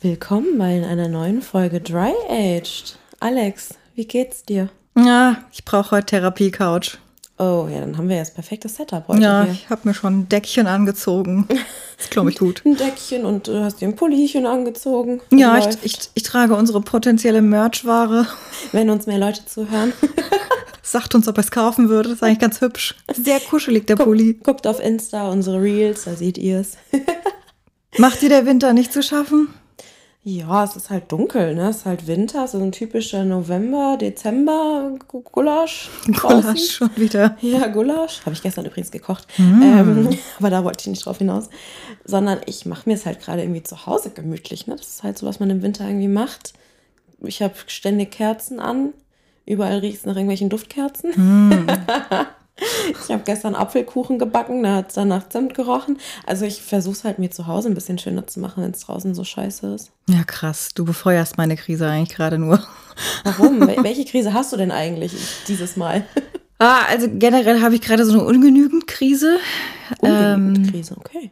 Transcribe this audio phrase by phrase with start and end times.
[0.00, 2.96] Willkommen bei einer neuen Folge Dry Aged.
[3.20, 4.68] Alex, wie geht's dir?
[4.96, 6.98] Ja, ich brauche heute Therapie-Couch.
[7.38, 9.52] Oh, ja, dann haben wir ja das perfekte Setup heute Ja, hier.
[9.52, 11.48] ich habe mir schon ein Deckchen angezogen.
[11.98, 12.62] Das glaube ich gut.
[12.64, 15.20] Ein Deckchen und du hast dir ein Pullichen angezogen.
[15.32, 18.24] Ja, ich, ich, ich trage unsere potenzielle Merch-Ware.
[18.70, 19.92] Wenn uns mehr Leute zuhören,
[20.82, 22.10] Sagt uns, ob er es kaufen würde.
[22.10, 22.94] Das ist eigentlich ganz hübsch.
[23.12, 24.34] Sehr kuschelig, der Pulli.
[24.34, 26.76] guckt auf Insta unsere Reels, da seht ihr es.
[27.98, 29.48] Macht dir der Winter nicht zu schaffen?
[30.30, 31.70] Ja, es ist halt dunkel, ne?
[31.70, 35.88] Es ist halt Winter, so ein typischer November, Dezember Gu- Gulasch.
[36.06, 36.42] draußen.
[36.42, 37.38] Gulasch schon wieder.
[37.40, 38.20] Ja, Gulasch.
[38.26, 39.26] Habe ich gestern übrigens gekocht.
[39.38, 41.48] Ähm, aber da wollte ich nicht drauf hinaus.
[42.04, 44.66] Sondern ich mache mir es halt gerade irgendwie zu Hause gemütlich.
[44.66, 44.76] Ne?
[44.76, 46.52] Das ist halt so, was man im Winter irgendwie macht.
[47.22, 48.92] Ich habe ständig Kerzen an.
[49.46, 51.66] Überall riecht es nach irgendwelchen Duftkerzen.
[53.04, 55.98] ich habe gestern Apfelkuchen gebacken, da hat es dann nach Zimt gerochen.
[56.26, 58.80] Also ich versuche es halt mir zu Hause ein bisschen schöner zu machen, wenn es
[58.80, 59.90] draußen so scheiße ist.
[60.08, 60.70] Ja, krass.
[60.74, 62.62] Du befeuerst meine Krise eigentlich gerade nur.
[63.24, 63.60] Warum?
[63.62, 65.12] Wel- Welche Krise hast du denn eigentlich
[65.46, 66.04] dieses Mal?
[66.58, 69.38] Ah, also generell habe ich gerade so eine Ungenügend-Krise.
[70.02, 71.30] Ähm, Ungenügend Krise, okay.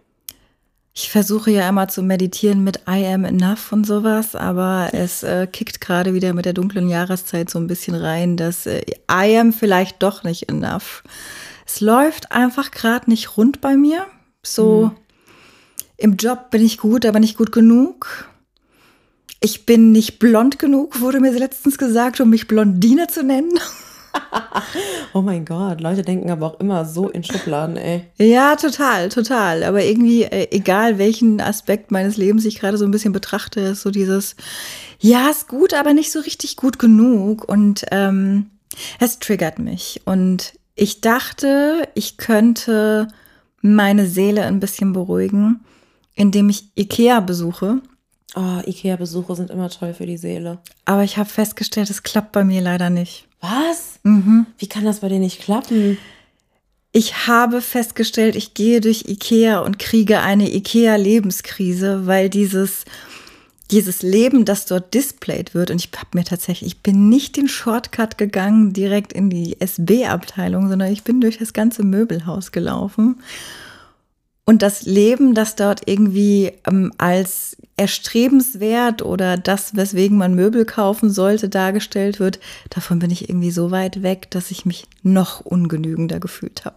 [0.98, 5.47] Ich versuche ja immer zu meditieren mit I am enough und sowas, aber es äh,
[5.47, 8.80] kickt gerade wieder mit der dunklen Jahreszeit so ein bisschen rein, dass äh,
[9.12, 11.05] I am vielleicht doch nicht enough.
[11.67, 14.06] Es läuft einfach gerade nicht rund bei mir.
[14.42, 14.91] So
[15.98, 18.30] im Job bin ich gut, aber nicht gut genug.
[19.41, 23.52] Ich bin nicht blond genug, wurde mir letztens gesagt, um mich Blondine zu nennen.
[25.12, 28.05] Oh mein Gott, Leute denken aber auch immer so in Schubladen, ey.
[28.19, 29.64] Ja, total, total.
[29.64, 33.83] Aber irgendwie, äh, egal welchen Aspekt meines Lebens ich gerade so ein bisschen betrachte, ist
[33.83, 34.36] so dieses,
[35.00, 37.48] ja, ist gut, aber nicht so richtig gut genug.
[37.48, 38.50] Und ähm,
[39.00, 40.03] es triggert mich.
[40.05, 43.08] Und ich dachte, ich könnte
[43.62, 45.61] meine Seele ein bisschen beruhigen,
[46.14, 47.80] indem ich Ikea besuche.
[48.35, 50.59] Oh, Ikea-Besuche sind immer toll für die Seele.
[50.85, 53.27] Aber ich habe festgestellt, es klappt bei mir leider nicht.
[53.41, 54.01] Was?
[54.03, 54.47] Mhm.
[54.59, 55.99] Wie kann das bei dir nicht klappen?
[56.92, 62.85] Ich habe festgestellt, ich gehe durch Ikea und kriege eine Ikea-Lebenskrise, weil dieses,
[63.70, 67.48] dieses Leben, das dort displayed wird, und ich habe mir tatsächlich, ich bin nicht den
[67.48, 73.20] Shortcut gegangen direkt in die SB-Abteilung, sondern ich bin durch das ganze Möbelhaus gelaufen.
[74.47, 81.11] Und das Leben, das dort irgendwie ähm, als erstrebenswert oder das, weswegen man Möbel kaufen
[81.11, 86.19] sollte, dargestellt wird, davon bin ich irgendwie so weit weg, dass ich mich noch ungenügender
[86.19, 86.77] gefühlt habe.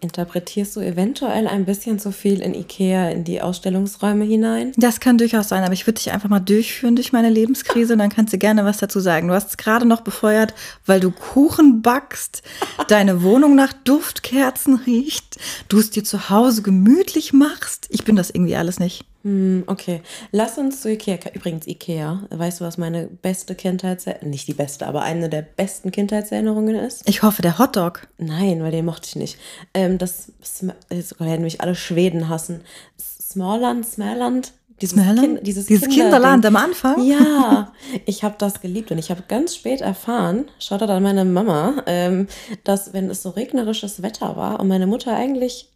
[0.00, 4.72] Interpretierst du eventuell ein bisschen zu viel in Ikea in die Ausstellungsräume hinein?
[4.76, 7.98] Das kann durchaus sein, aber ich würde dich einfach mal durchführen durch meine Lebenskrise und
[7.98, 9.28] dann kannst du gerne was dazu sagen.
[9.28, 10.54] Du hast es gerade noch befeuert,
[10.86, 12.42] weil du Kuchen backst,
[12.88, 15.36] deine Wohnung nach Duftkerzen riecht,
[15.68, 17.86] du es dir zu Hause gemütlich machst.
[17.90, 19.04] Ich bin das irgendwie alles nicht.
[19.24, 20.00] Hm, okay.
[20.30, 21.18] Lass uns zu Ikea.
[21.34, 22.22] Übrigens, Ikea.
[22.30, 27.02] Weißt du, was meine beste Kindheitserinnerung, nicht die beste, aber eine der besten Kindheitserinnerungen ist?
[27.08, 28.06] Ich hoffe, der Hotdog.
[28.18, 29.38] Nein, weil den mochte ich nicht.
[29.74, 32.60] Ähm, das, Sm- jetzt werden mich alle Schweden hassen.
[33.00, 34.52] Smallland, Smerland?
[34.80, 35.20] Dieses Smerland?
[35.20, 36.04] Kind, dieses, Dieses Kinderding.
[36.12, 37.02] Kinderland am Anfang?
[37.04, 37.72] Ja,
[38.06, 42.28] ich habe das geliebt und ich habe ganz spät erfahren, schaut an meine Mama, ähm,
[42.62, 45.70] dass wenn es so regnerisches Wetter war und meine Mutter eigentlich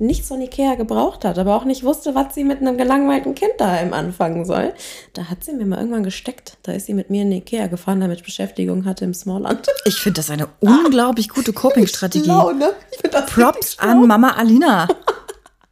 [0.00, 3.52] nichts von Ikea gebraucht hat, aber auch nicht wusste, was sie mit einem gelangweilten Kind
[3.58, 4.72] daheim anfangen soll,
[5.12, 6.56] da hat sie mir mal irgendwann gesteckt.
[6.62, 9.68] Da ist sie mit mir in Ikea gefahren, damit ich Beschäftigung hatte im Smallland.
[9.84, 12.28] Ich finde das eine unglaublich gute Coping-Strategie.
[12.28, 12.72] Ne?
[13.00, 14.88] Finde das Props an Mama Alina.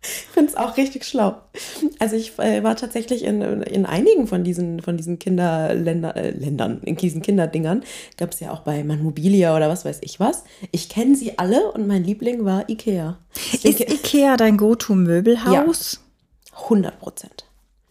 [0.08, 1.36] Ich finde es auch richtig schlau.
[1.98, 6.80] Also ich äh, war tatsächlich in, in einigen von diesen, von diesen Kinderländern, äh, Ländern,
[6.84, 7.82] in diesen Kinderdingern,
[8.16, 10.44] gab es ja auch bei Manmobilia oder was weiß ich was.
[10.72, 13.18] Ich kenne sie alle und mein Liebling war Ikea.
[13.52, 16.00] Ist Ikea dein Go-To-Möbelhaus?
[16.64, 17.44] 100 Prozent.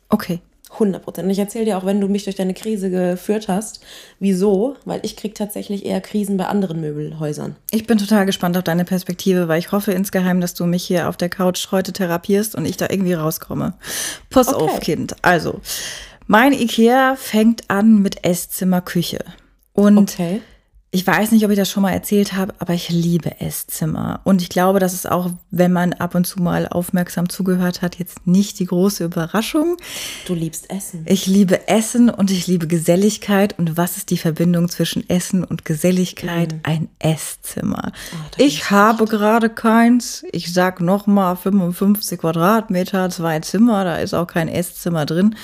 [0.10, 0.40] Okay.
[0.80, 1.26] 100 Prozent.
[1.26, 3.82] Und ich erzähle dir auch, wenn du mich durch deine Krise geführt hast,
[4.20, 7.56] wieso, weil ich kriege tatsächlich eher Krisen bei anderen Möbelhäusern.
[7.72, 11.10] Ich bin total gespannt auf deine Perspektive, weil ich hoffe insgeheim, dass du mich hier
[11.10, 13.74] auf der Couch heute therapierst und ich da irgendwie rauskomme.
[14.30, 14.64] Pass Okay.
[14.64, 15.16] auf, Kind.
[15.22, 15.62] Also,
[16.28, 19.20] mein Ikea fängt an mit Esszimmer, Küche.
[19.74, 20.42] Und Okay.
[20.90, 24.22] Ich weiß nicht, ob ich das schon mal erzählt habe, aber ich liebe Esszimmer.
[24.24, 28.00] Und ich glaube, das ist auch, wenn man ab und zu mal aufmerksam zugehört hat,
[28.00, 29.76] jetzt nicht die große Überraschung.
[30.26, 31.04] Du liebst Essen.
[31.06, 33.60] Ich liebe Essen und ich liebe Geselligkeit.
[33.60, 36.56] Und was ist die Verbindung zwischen Essen und Geselligkeit?
[36.64, 37.92] Ein Esszimmer.
[38.38, 40.24] bin ich habe gerade keins.
[40.32, 43.84] Ich sag noch mal 55 Quadratmeter, zwei Zimmer.
[43.84, 45.36] Da ist auch kein Esszimmer drin.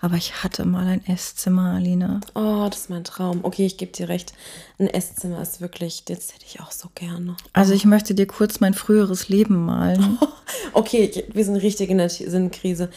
[0.00, 2.20] Aber ich hatte mal ein Esszimmer, Alina.
[2.34, 3.40] Oh, das ist mein Traum.
[3.42, 4.32] Okay, ich gebe dir recht.
[4.78, 7.36] Ein Esszimmer ist wirklich, das hätte ich auch so gerne.
[7.52, 10.18] Also ich möchte dir kurz mein früheres Leben malen.
[10.72, 12.90] Okay, wir sind richtig in der Sinnkrise.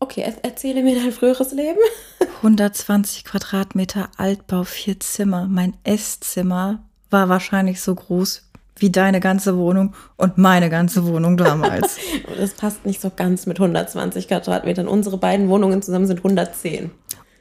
[0.00, 1.78] Okay, er erzähle mir dein früheres Leben.
[2.38, 5.46] 120 Quadratmeter Altbau, vier Zimmer.
[5.46, 8.43] Mein Esszimmer war wahrscheinlich so groß
[8.78, 11.96] wie deine ganze Wohnung und meine ganze Wohnung damals.
[12.38, 14.88] das passt nicht so ganz mit 120 Quadratmetern.
[14.88, 16.90] Unsere beiden Wohnungen zusammen sind 110.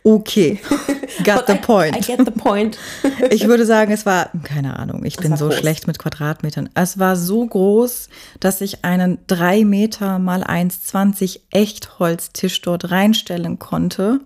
[0.05, 0.59] Okay,
[1.23, 1.95] got the I, point.
[1.95, 2.77] I get the point.
[3.29, 5.55] ich würde sagen, es war, keine Ahnung, ich Es bin so groß.
[5.59, 6.67] schlecht mit Quadratmetern.
[6.75, 8.09] Es war so groß,
[8.41, 14.19] dass ich einen 3 Meter mal 1,20 Echtholztisch dort reinstellen konnte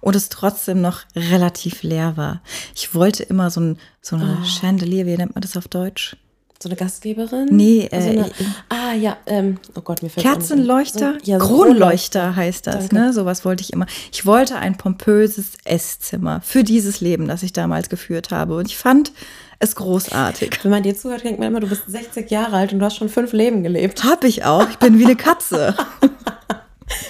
[0.00, 2.40] und es trotzdem noch relativ leer war.
[2.76, 4.44] Ich wollte immer so, ein, so eine Oh.
[4.44, 6.16] Chandelier, wie nennt man das auf Deutsch?
[6.62, 7.48] So eine Gastgeberin?
[7.50, 11.14] Nee, so äh, eine, ich- Ah, ja, ähm, oh Gott, mir fällt Kerzenleuchter?
[11.22, 12.94] So, ja, so Kronleuchter heißt das, Danke.
[12.94, 13.12] ne?
[13.12, 13.86] Sowas wollte ich immer.
[14.10, 18.56] Ich wollte ein pompöses Esszimmer für dieses Leben, das ich damals geführt habe.
[18.56, 19.12] Und ich fand
[19.58, 20.60] es großartig.
[20.62, 22.96] Wenn man dir zuhört, denkt man immer, du bist 60 Jahre alt und du hast
[22.96, 24.04] schon fünf Leben gelebt.
[24.04, 24.68] Hab ich auch.
[24.70, 25.74] Ich bin wie eine Katze.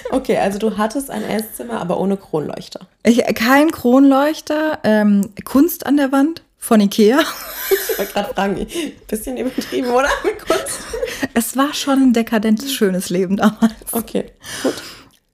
[0.09, 2.87] Okay, also du hattest ein Esszimmer, aber ohne Kronleuchter.
[3.03, 7.19] Ich, kein Kronleuchter, ähm, Kunst an der Wand von Ikea.
[7.69, 8.65] Ich wollte gerade fragen,
[9.07, 10.07] bisschen übertrieben, oder?
[10.47, 10.79] Kunst.
[11.33, 13.73] Es war schon ein dekadentes, schönes Leben damals.
[13.91, 14.25] Okay,
[14.63, 14.73] gut.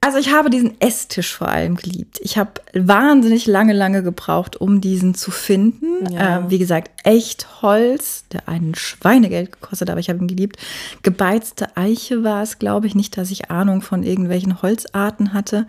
[0.00, 2.18] Also ich habe diesen Esstisch vor allem geliebt.
[2.20, 6.12] Ich habe wahnsinnig lange, lange gebraucht, um diesen zu finden.
[6.12, 6.40] Ja.
[6.40, 10.58] Äh, wie gesagt, echt Holz, der einen Schweinegeld gekostet, aber ich habe ihn geliebt.
[11.02, 12.94] Gebeizte Eiche war es, glaube ich.
[12.94, 15.66] Nicht, dass ich Ahnung von irgendwelchen Holzarten hatte,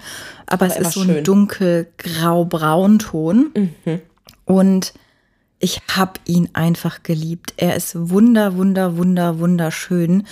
[0.47, 1.23] aber, Aber es ist so ein schön.
[1.23, 3.53] dunkel-grau-braun-Ton.
[4.43, 4.93] Und
[5.59, 7.53] ich habe ihn einfach geliebt.
[7.57, 10.25] Er ist wunder, wunder, wunder, wunderschön.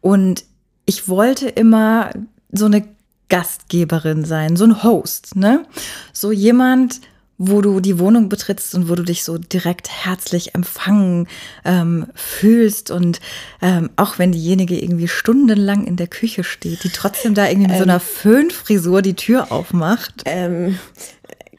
[0.00, 0.44] Und
[0.86, 2.10] ich wollte immer
[2.50, 2.86] so eine
[3.28, 5.64] Gastgeberin sein, so ein Host, ne?
[6.12, 7.00] So jemand,
[7.36, 11.26] wo du die Wohnung betrittst und wo du dich so direkt herzlich empfangen
[11.64, 13.20] ähm, fühlst und
[13.60, 17.78] ähm, auch wenn diejenige irgendwie stundenlang in der Küche steht, die trotzdem da irgendwie mit
[17.78, 20.22] so einer Föhnfrisur die Tür aufmacht.
[20.26, 20.78] Ähm,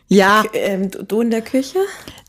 [0.08, 1.80] Ja, ähm, du in der Küche?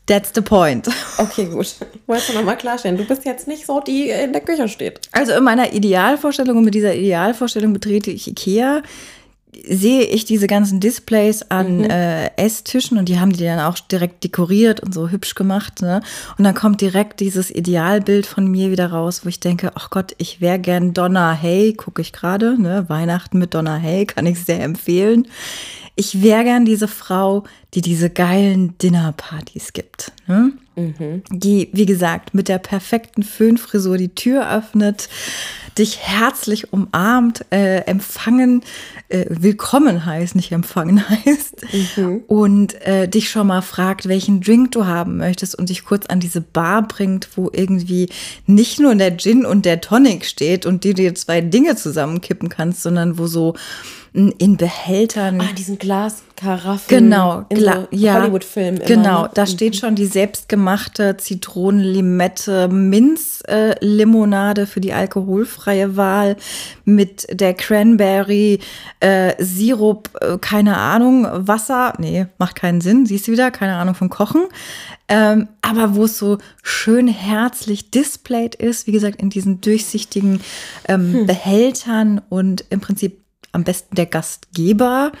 [0.07, 0.89] That's the point.
[1.19, 1.75] Okay, gut.
[1.93, 5.01] Ich wollte noch mal klarstellen, du bist jetzt nicht so, die in der Küche steht.
[5.11, 8.81] Also in meiner Idealvorstellung und mit dieser Idealvorstellung betrete ich Ikea,
[9.65, 14.23] sehe ich diese ganzen Displays an äh, Esstischen und die haben die dann auch direkt
[14.23, 15.81] dekoriert und so hübsch gemacht.
[15.81, 16.01] Ne?
[16.37, 20.13] Und dann kommt direkt dieses Idealbild von mir wieder raus, wo ich denke, ach Gott,
[20.17, 22.85] ich wäre gern Donna Hay, gucke ich gerade, ne?
[22.87, 25.27] Weihnachten mit Donna Hay, kann ich sehr empfehlen.
[25.99, 30.11] Ich wäre gern diese Frau, die diese geilen Dinnerpartys gibt.
[30.27, 30.53] Ne?
[31.31, 35.09] die, wie gesagt, mit der perfekten Föhnfrisur die Tür öffnet,
[35.79, 38.61] dich herzlich umarmt, äh, empfangen,
[39.09, 41.65] äh, willkommen heißt, nicht empfangen heißt,
[42.27, 46.19] und äh, dich schon mal fragt, welchen Drink du haben möchtest und dich kurz an
[46.19, 48.09] diese Bar bringt, wo irgendwie
[48.45, 52.83] nicht nur der Gin und der Tonic steht und die dir zwei Dinge zusammenkippen kannst,
[52.83, 53.55] sondern wo so
[54.37, 56.87] in Behältern Ah, diesen Glaskaraffen.
[56.87, 58.77] Genau, in gla- so ja, Hollywood-Filmen.
[58.77, 59.29] immer, Genau, ne?
[59.33, 66.35] da steht schon die selbstgemachte Zitronen-Limette Minz-Limonade für die alkoholfreie Wahl
[66.85, 68.59] mit der Cranberry
[68.99, 73.95] äh, Sirup, äh, keine Ahnung, Wasser, nee, macht keinen Sinn, siehst du wieder, keine Ahnung
[73.95, 74.43] vom Kochen.
[75.09, 80.41] Ähm, aber wo es so schön herzlich displayed ist, wie gesagt, in diesen durchsichtigen
[80.87, 83.21] ähm, Behältern und im Prinzip
[83.51, 85.11] am besten der Gastgeber,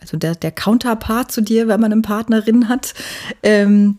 [0.00, 2.94] also der, der Counterpart zu dir, wenn man eine Partnerin hat,
[3.42, 3.98] ähm,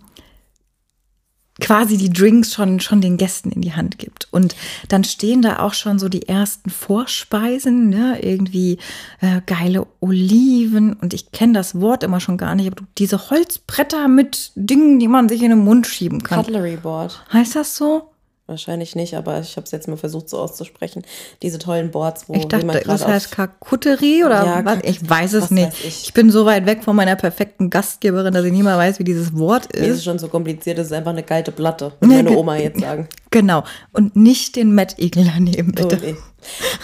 [1.60, 4.28] quasi die Drinks schon, schon den Gästen in die Hand gibt.
[4.32, 4.56] Und
[4.90, 8.20] dann stehen da auch schon so die ersten Vorspeisen, ne?
[8.22, 8.78] irgendwie
[9.22, 10.94] äh, geile Oliven.
[10.94, 15.08] Und ich kenne das Wort immer schon gar nicht, aber diese Holzbretter mit Dingen, die
[15.08, 16.44] man sich in den Mund schieben kann.
[16.44, 17.24] Cutlery Board.
[17.34, 18.12] Heißt das so?
[18.48, 21.04] Wahrscheinlich nicht, aber ich habe es jetzt mal versucht so auszusprechen.
[21.42, 23.32] Diese tollen Boards, wo Ich dachte, jemand das heißt auf...
[23.32, 24.80] Kakutterie oder Ja, was?
[24.84, 25.68] Ich weiß es nicht.
[25.68, 26.04] weiß ich.
[26.06, 29.04] ich bin so weit weg von meiner perfekten Gastgeberin, dass ich nicht mal weiß, wie
[29.04, 30.04] dieses Wort Mir ist es ist.
[30.06, 33.10] schon so kompliziert, es ist einfach eine kalte Platte, würde meine Oma jetzt sagen.
[33.32, 33.66] Genau.
[33.92, 35.98] Und nicht den Mettigel daneben, Oh, bitte.
[36.02, 36.16] nee.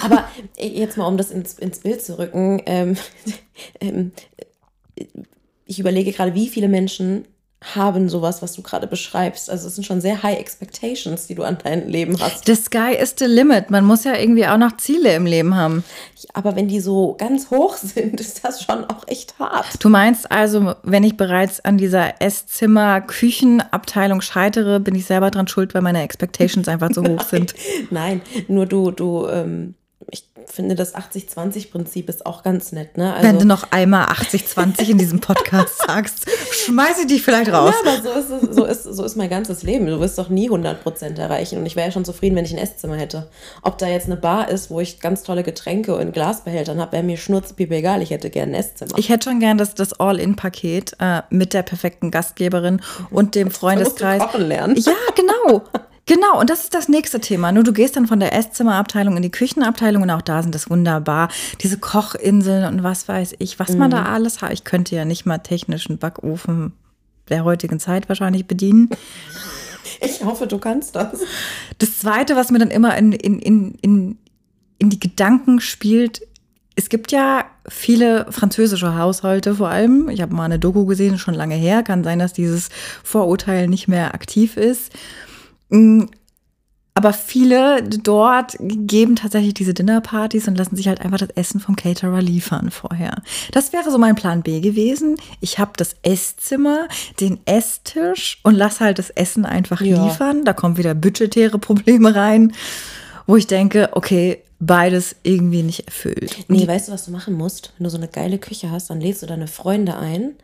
[0.03, 0.25] Aber
[0.59, 2.97] jetzt mal, um das ins, ins Bild zu rücken, ähm,
[3.79, 4.11] ähm,
[5.65, 7.25] ich überlege gerade, wie viele Menschen
[7.75, 9.49] haben sowas, was du gerade beschreibst.
[9.49, 12.45] Also es sind schon sehr high expectations, die du an dein Leben hast.
[12.45, 13.69] The sky is the limit.
[13.69, 15.83] Man muss ja irgendwie auch noch Ziele im Leben haben.
[16.33, 19.65] Aber wenn die so ganz hoch sind, ist das schon auch echt hart.
[19.79, 25.73] Du meinst also, wenn ich bereits an dieser Esszimmer-Küchenabteilung scheitere, bin ich selber dran schuld,
[25.73, 27.53] weil meine Expectations einfach so hoch sind.
[27.89, 29.75] Nein, nur du, du, ähm,
[30.11, 32.97] ich finde, das 80-20-Prinzip ist auch ganz nett.
[32.97, 33.13] Ne?
[33.13, 36.25] Also, Wenn du noch einmal 80-20 in diesem Podcast sagst,
[36.65, 37.73] schmeiße ich dich vielleicht raus.
[37.83, 39.85] Ja, aber so ist, es, so, ist, so ist mein ganzes Leben.
[39.85, 41.59] Du wirst doch nie 100% erreichen.
[41.59, 43.29] Und ich wäre ja schon zufrieden, wenn ich ein Esszimmer hätte.
[43.61, 47.03] Ob da jetzt eine Bar ist, wo ich ganz tolle Getränke in Glasbehältern habe, wäre
[47.03, 48.01] mir schnurzpiep egal.
[48.01, 48.97] Ich hätte gerne ein Esszimmer.
[48.97, 54.21] Ich hätte schon gern das, das All-In-Paket äh, mit der perfekten Gastgeberin und dem Freundeskreis.
[54.21, 54.75] Kochen lernen.
[54.77, 55.63] Ja, genau.
[56.05, 57.51] Genau, und das ist das nächste Thema.
[57.51, 60.69] Nur du gehst dann von der Esszimmerabteilung in die Küchenabteilung und auch da sind das
[60.69, 61.29] wunderbar.
[61.61, 64.07] Diese Kochinseln und was weiß ich, was man da mhm.
[64.07, 64.51] alles hat.
[64.51, 66.73] Ich könnte ja nicht mal technischen Backofen
[67.29, 68.89] der heutigen Zeit wahrscheinlich bedienen.
[70.01, 71.19] Ich hoffe, du kannst das.
[71.77, 74.17] Das Zweite, was mir dann immer in, in, in, in,
[74.77, 76.27] in die Gedanken spielt,
[76.75, 80.09] es gibt ja viele französische Haushalte vor allem.
[80.09, 81.83] Ich habe mal eine Doku gesehen, schon lange her.
[81.83, 82.69] Kann sein, dass dieses
[83.03, 84.91] Vorurteil nicht mehr aktiv ist.
[85.73, 86.05] Mm,
[86.95, 91.75] aber viele dort geben tatsächlich diese Dinnerpartys und lassen sich halt einfach das Essen vom
[91.75, 93.23] Caterer liefern vorher.
[93.51, 95.17] Das wäre so mein Plan B gewesen.
[95.41, 96.87] Ich habe das Esszimmer,
[97.19, 100.05] den Esstisch und lass halt das Essen einfach ja.
[100.05, 100.45] liefern.
[100.45, 102.53] Da kommen wieder budgetäre Probleme rein,
[103.25, 106.45] wo ich denke, okay, beides irgendwie nicht erfüllt.
[106.47, 107.73] Nee, weißt du, was du machen musst?
[107.77, 110.35] Wenn du so eine geile Küche hast, dann lädst du deine Freunde ein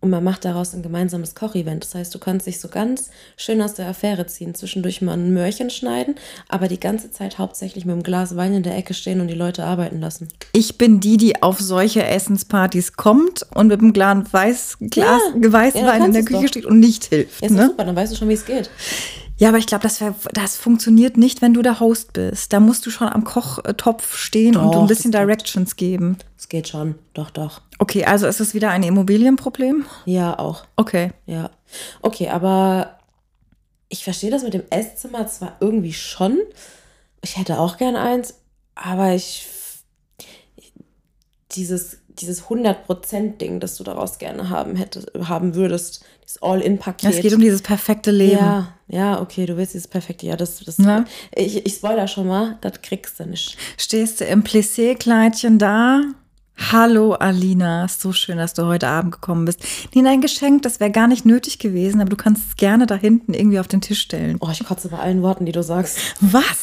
[0.00, 1.84] und man macht daraus ein gemeinsames Kochevent.
[1.84, 5.32] Das heißt, du kannst dich so ganz schön aus der Affäre ziehen, zwischendurch mal ein
[5.32, 6.14] Möhrchen schneiden,
[6.48, 9.34] aber die ganze Zeit hauptsächlich mit einem Glas Wein in der Ecke stehen und die
[9.34, 10.28] Leute arbeiten lassen.
[10.52, 15.52] Ich bin die, die auf solche Essenspartys kommt und mit einem Glas Weiß, Glas ja,
[15.52, 16.48] Weißwein ja, in der Küche doch.
[16.48, 17.40] steht und nicht hilft.
[17.42, 17.66] Ja, ist ne?
[17.66, 18.70] super, dann weißt du schon, wie es geht.
[19.38, 20.02] Ja, aber ich glaube, das,
[20.32, 22.52] das funktioniert nicht, wenn du der Host bist.
[22.52, 26.18] Da musst du schon am Kochtopf stehen doch, und ein bisschen Directions geben.
[26.36, 27.62] Es geht schon, doch, doch.
[27.78, 29.86] Okay, also ist es wieder ein Immobilienproblem?
[30.06, 30.64] Ja, auch.
[30.74, 31.12] Okay.
[31.26, 31.50] Ja.
[32.02, 32.98] Okay, aber
[33.88, 36.38] ich verstehe das mit dem Esszimmer zwar irgendwie schon.
[37.22, 38.34] Ich hätte auch gern eins,
[38.74, 39.46] aber ich.
[41.52, 47.14] Dieses dieses 100%-Ding, das du daraus gerne haben hättest, haben würdest, dieses All-In-Paket.
[47.14, 48.38] Es geht um dieses perfekte Leben.
[48.38, 51.04] Ja, ja, okay, du willst dieses perfekte, ja, das, das ja.
[51.34, 53.56] Ich, ich spoiler schon mal, das kriegst du nicht.
[53.76, 56.02] Stehst du im Plissé-Kleidchen da?
[56.72, 59.60] Hallo Alina, so schön, dass du heute Abend gekommen bist.
[59.94, 62.96] Nee, dein Geschenk, das wäre gar nicht nötig gewesen, aber du kannst es gerne da
[62.96, 64.38] hinten irgendwie auf den Tisch stellen.
[64.40, 65.98] Oh, ich kotze bei allen Worten, die du sagst.
[66.20, 66.62] Was?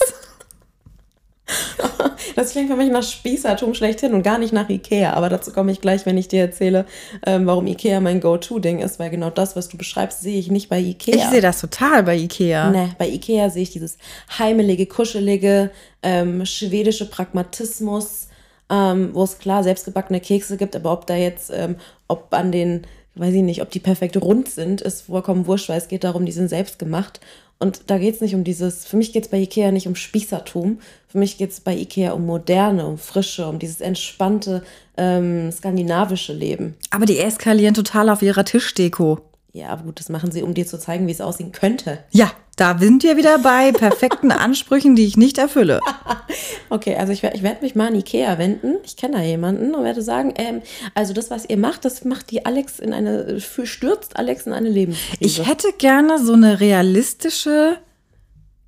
[2.36, 5.14] Das klingt für mich nach Spießertum schlechthin und gar nicht nach Ikea.
[5.14, 6.86] Aber dazu komme ich gleich, wenn ich dir erzähle,
[7.26, 9.00] ähm, warum Ikea mein Go-To-Ding ist.
[9.00, 11.16] Weil genau das, was du beschreibst, sehe ich nicht bei Ikea.
[11.16, 12.72] Ich sehe das total bei Ikea.
[12.72, 13.98] Ne, bei Ikea sehe ich dieses
[14.38, 15.72] heimelige, kuschelige,
[16.04, 18.28] ähm, schwedische Pragmatismus,
[18.70, 20.76] ähm, wo es klar selbstgebackene Kekse gibt.
[20.76, 22.86] Aber ob da jetzt, ähm, ob an den
[23.16, 26.26] weiß ich nicht, ob die perfekt rund sind, ist vollkommen wurscht, weil es geht darum,
[26.26, 27.22] die sind selbst gemacht.
[27.58, 29.96] Und da geht es nicht um dieses, für mich geht es bei Ikea nicht um
[29.96, 34.64] Spießertum, für mich geht es bei Ikea um Moderne, um Frische, um dieses entspannte
[34.98, 36.76] ähm, skandinavische Leben.
[36.90, 39.20] Aber die eskalieren total auf ihrer Tischdeko.
[39.54, 42.00] Ja, aber gut, das machen sie, um dir zu zeigen, wie es aussehen könnte.
[42.12, 45.82] Ja, da sind wir wieder bei perfekten Ansprüchen, die ich nicht erfülle.
[46.70, 48.76] okay, also ich, ich werde mich mal an Ikea wenden.
[48.86, 50.62] Ich kenne da jemanden und werde sagen, ähm,
[50.94, 54.70] also das, was ihr macht, das macht die Alex in eine, stürzt Alex in eine
[54.70, 55.18] Lebenskrise.
[55.20, 57.78] Ich hätte gerne so eine realistische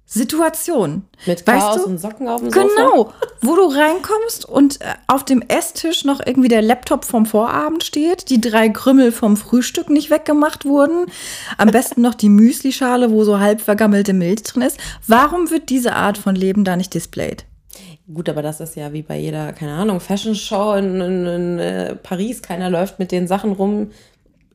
[0.10, 1.04] Situation.
[1.26, 1.90] Mit Chaos weißt du?
[1.90, 2.66] und Socken auf dem Sofa?
[2.66, 7.84] Genau, wo du reinkommst und äh, auf dem Esstisch noch irgendwie der Laptop vom Vorabend
[7.84, 11.08] steht, die drei Krümmel vom Frühstück nicht weggemacht wurden,
[11.58, 14.80] am besten noch die Müslischale, wo so halb vergammelte Milch drin ist.
[15.06, 17.46] Warum wird diese Art von Leben da nicht displayed?
[18.12, 21.60] Gut, aber das ist ja wie bei jeder, keine Ahnung, Fashion Show in, in, in
[21.60, 22.42] äh, Paris.
[22.42, 23.92] Keiner läuft mit den Sachen rum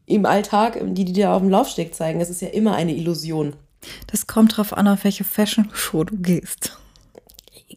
[0.07, 2.23] im Alltag, die die dir auf dem Laufsteg zeigen.
[2.23, 3.53] Es ist ja immer eine Illusion.
[4.07, 6.79] Das kommt drauf an, auf welche Fashion-Show du gehst.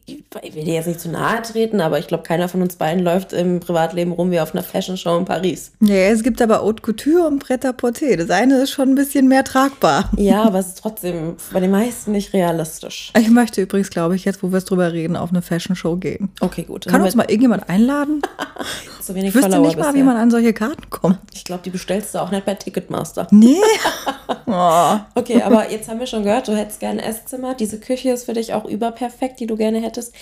[0.06, 3.04] Ich will dir jetzt nicht zu nahe treten, aber ich glaube, keiner von uns beiden
[3.04, 5.72] läuft im Privatleben rum wie auf einer Fashion-Show in Paris.
[5.80, 8.18] Ja, es gibt aber Haute Couture und Pret-à-Porter.
[8.18, 10.12] Das eine ist schon ein bisschen mehr tragbar.
[10.18, 13.12] Ja, aber es ist trotzdem bei den meisten nicht realistisch.
[13.18, 16.30] Ich möchte übrigens, glaube ich, jetzt, wo wir es drüber reden, auf eine Fashion-Show gehen.
[16.42, 16.86] Okay, gut.
[16.86, 18.22] Kann uns mal irgendjemand einladen?
[19.02, 20.02] Zu wenig ich wüsste Follower nicht mal, bisher.
[20.02, 21.20] wie man an solche Karten kommt.
[21.34, 23.28] Ich glaube, die bestellst du auch nicht bei Ticketmaster.
[23.32, 23.58] Nee.
[24.48, 24.98] oh.
[25.14, 27.54] Okay, aber jetzt haben wir schon gehört, du hättest gerne ein Esszimmer.
[27.54, 30.14] Diese Küche ist für dich auch überperfekt, die du gerne hättest.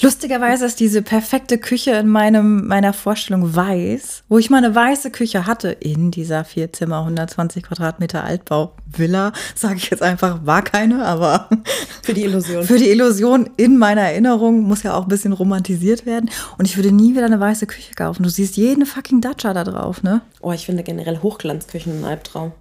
[0.00, 5.10] Lustigerweise ist diese perfekte Küche in meinem, meiner Vorstellung weiß, wo ich mal eine weiße
[5.10, 10.62] Küche hatte in dieser vier Zimmer, 120 Quadratmeter Altbau Villa, sage ich jetzt einfach, war
[10.62, 11.48] keine, aber
[12.02, 12.64] für die Illusion.
[12.64, 16.30] Für die Illusion in meiner Erinnerung muss ja auch ein bisschen romantisiert werden.
[16.58, 18.22] Und ich würde nie wieder eine weiße Küche kaufen.
[18.22, 20.22] Du siehst jeden fucking Dacia da drauf, ne?
[20.40, 22.52] Oh, ich finde generell Hochglanzküchen ein Albtraum.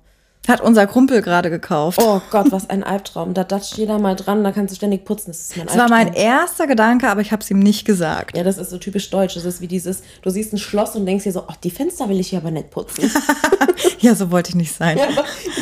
[0.48, 2.00] Hat unser Kumpel gerade gekauft.
[2.01, 3.36] Oh Gott, was ein Albtraum.
[3.36, 5.27] Da datscht jeder mal dran, da kannst du ständig putzen.
[5.27, 8.36] Das ist mein Das war mein erster Gedanke, aber ich habe es ihm nicht gesagt.
[8.36, 9.36] Ja, das ist so typisch deutsch.
[9.36, 12.10] Das ist wie dieses, du siehst ein Schloss und denkst dir so, ach, die Fenster
[12.10, 13.12] will ich hier aber nicht putzen.
[14.00, 14.98] ja, so wollte ich nicht sein.
[14.98, 15.07] Ja,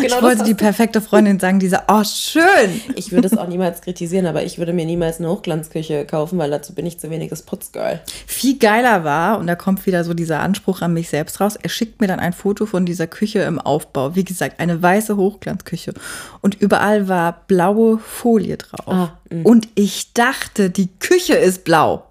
[0.01, 2.81] genau ich wollte die perfekte Freundin sagen, diese, oh, schön.
[2.95, 6.51] Ich würde es auch niemals kritisieren, aber ich würde mir niemals eine Hochglanzküche kaufen, weil
[6.51, 7.99] dazu bin ich zu weniges Putzgirl.
[8.25, 11.69] Viel geiler war, und da kommt wieder so dieser Anspruch an mich selbst raus, er
[11.69, 14.15] schickt mir dann ein Foto von dieser Küche im Aufbau.
[14.15, 15.93] Wie gesagt, eine weiße Hochglanzküche.
[16.41, 18.87] Und überall war blaue Folie drauf.
[18.87, 22.05] Ah, und ich dachte, die Küche ist blau.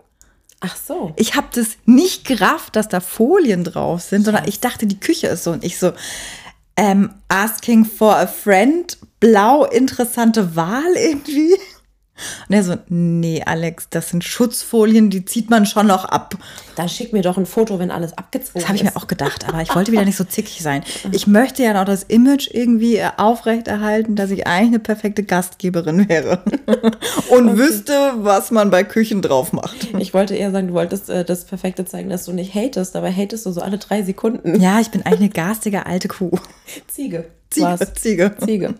[0.60, 1.12] Ach so.
[1.16, 5.28] Ich habe das nicht gerafft, dass da Folien drauf sind, sondern ich dachte, die Küche
[5.28, 5.52] ist so.
[5.52, 5.92] Und ich so,
[6.76, 11.56] ähm, asking for a friend, blau, interessante Wahl irgendwie.
[12.48, 16.34] Und er so, nee, Alex, das sind Schutzfolien, die zieht man schon noch ab.
[16.76, 18.94] Dann schick mir doch ein Foto, wenn alles abgezogen Das habe ich ist.
[18.94, 20.82] mir auch gedacht, aber ich wollte wieder nicht so zickig sein.
[21.12, 26.08] Ich möchte ja noch das Image irgendwie äh, aufrechterhalten, dass ich eigentlich eine perfekte Gastgeberin
[26.08, 26.42] wäre.
[27.30, 29.88] Und wüsste, was man bei Küchen drauf macht.
[29.98, 33.10] Ich wollte eher sagen, du wolltest äh, das Perfekte zeigen, dass du nicht hatest, aber
[33.14, 34.60] hatest du so alle drei Sekunden.
[34.60, 36.38] Ja, ich bin eigentlich eine garstige alte Kuh.
[36.86, 37.26] Ziege.
[37.50, 37.94] Ziege, war's.
[37.94, 38.34] Ziege.
[38.44, 38.74] Ziege.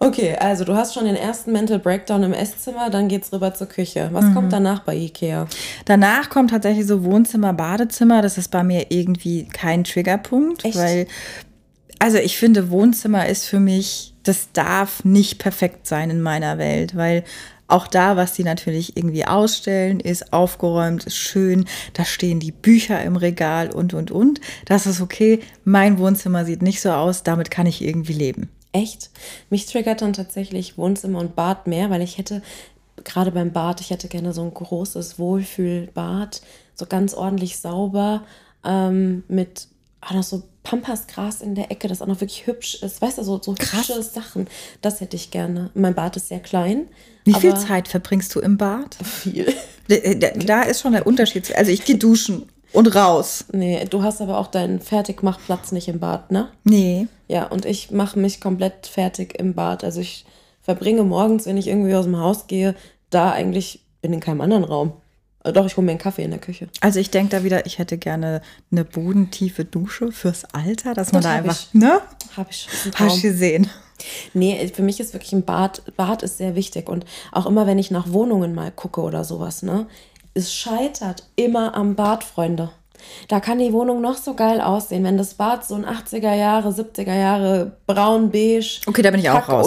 [0.00, 3.68] Okay, also du hast schon den ersten Mental Breakdown im Esszimmer, dann geht's rüber zur
[3.68, 4.08] Küche.
[4.12, 4.34] Was Mhm.
[4.34, 5.46] kommt danach bei Ikea?
[5.84, 8.22] Danach kommt tatsächlich so Wohnzimmer, Badezimmer.
[8.22, 10.76] Das ist bei mir irgendwie kein Triggerpunkt, Echt?
[10.76, 11.06] weil
[11.98, 16.94] also ich finde Wohnzimmer ist für mich, das darf nicht perfekt sein in meiner Welt,
[16.96, 17.24] weil
[17.68, 21.66] auch da, was die natürlich irgendwie ausstellen, ist aufgeräumt, ist schön.
[21.94, 24.40] Da stehen die Bücher im Regal und, und, und.
[24.66, 25.40] Das ist okay.
[25.64, 27.22] Mein Wohnzimmer sieht nicht so aus.
[27.22, 28.50] Damit kann ich irgendwie leben.
[28.72, 29.10] Echt?
[29.50, 32.42] Mich triggert dann tatsächlich Wohnzimmer und Bad mehr, weil ich hätte,
[33.04, 36.42] gerade beim Bad, ich hätte gerne so ein großes Wohlfühlbad,
[36.74, 38.24] so ganz ordentlich sauber,
[38.64, 39.68] ähm, mit
[40.00, 43.00] auch noch so Pampasgras in der Ecke, das auch noch wirklich hübsch ist.
[43.00, 44.48] Weißt du, so, so hübsche Sachen.
[44.82, 45.70] Das hätte ich gerne.
[45.74, 46.88] Mein Bad ist sehr klein.
[47.24, 48.96] Wie viel Zeit verbringst du im Bad?
[49.02, 49.52] Viel.
[49.88, 51.54] Da, da ist schon der Unterschied.
[51.54, 53.44] Also ich gehe duschen und raus.
[53.52, 56.48] Nee, du hast aber auch deinen Fertigmachplatz nicht im Bad, ne?
[56.64, 57.06] Nee.
[57.28, 59.84] Ja, und ich mache mich komplett fertig im Bad.
[59.84, 60.26] Also ich
[60.60, 62.74] verbringe morgens, wenn ich irgendwie aus dem Haus gehe,
[63.10, 64.94] da eigentlich bin in keinem anderen Raum.
[65.46, 66.68] Äh, Doch, ich hole mir einen Kaffee in der Küche.
[66.80, 71.22] Also ich denke da wieder, ich hätte gerne eine bodentiefe Dusche fürs Alter, dass man
[71.22, 71.74] Das da hab einfach, ich.
[71.74, 72.00] ne?
[72.36, 72.92] Habe ich schon.
[72.94, 73.70] Hast du gesehen.
[74.34, 76.88] Nee, für mich ist wirklich ein Bad, Bad ist sehr wichtig.
[76.88, 79.86] Und auch immer, wenn ich nach Wohnungen mal gucke oder sowas, ne?
[80.34, 82.70] Es scheitert immer am Bad, Freunde.
[83.28, 86.70] Da kann die Wohnung noch so geil aussehen, wenn das Bad so ein 80er Jahre,
[86.70, 89.66] 70er Jahre braun, beige, Okay, da bin ich auch Kack- raus.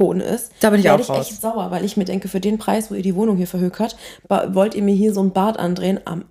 [0.00, 0.52] Olivton ist.
[0.60, 1.30] Da bin ich werde auch ich raus.
[1.30, 3.96] echt sauer, weil ich mir denke, für den Preis, wo ihr die Wohnung hier verhökert,
[4.28, 6.24] wollt ihr mir hier so ein Bad andrehen am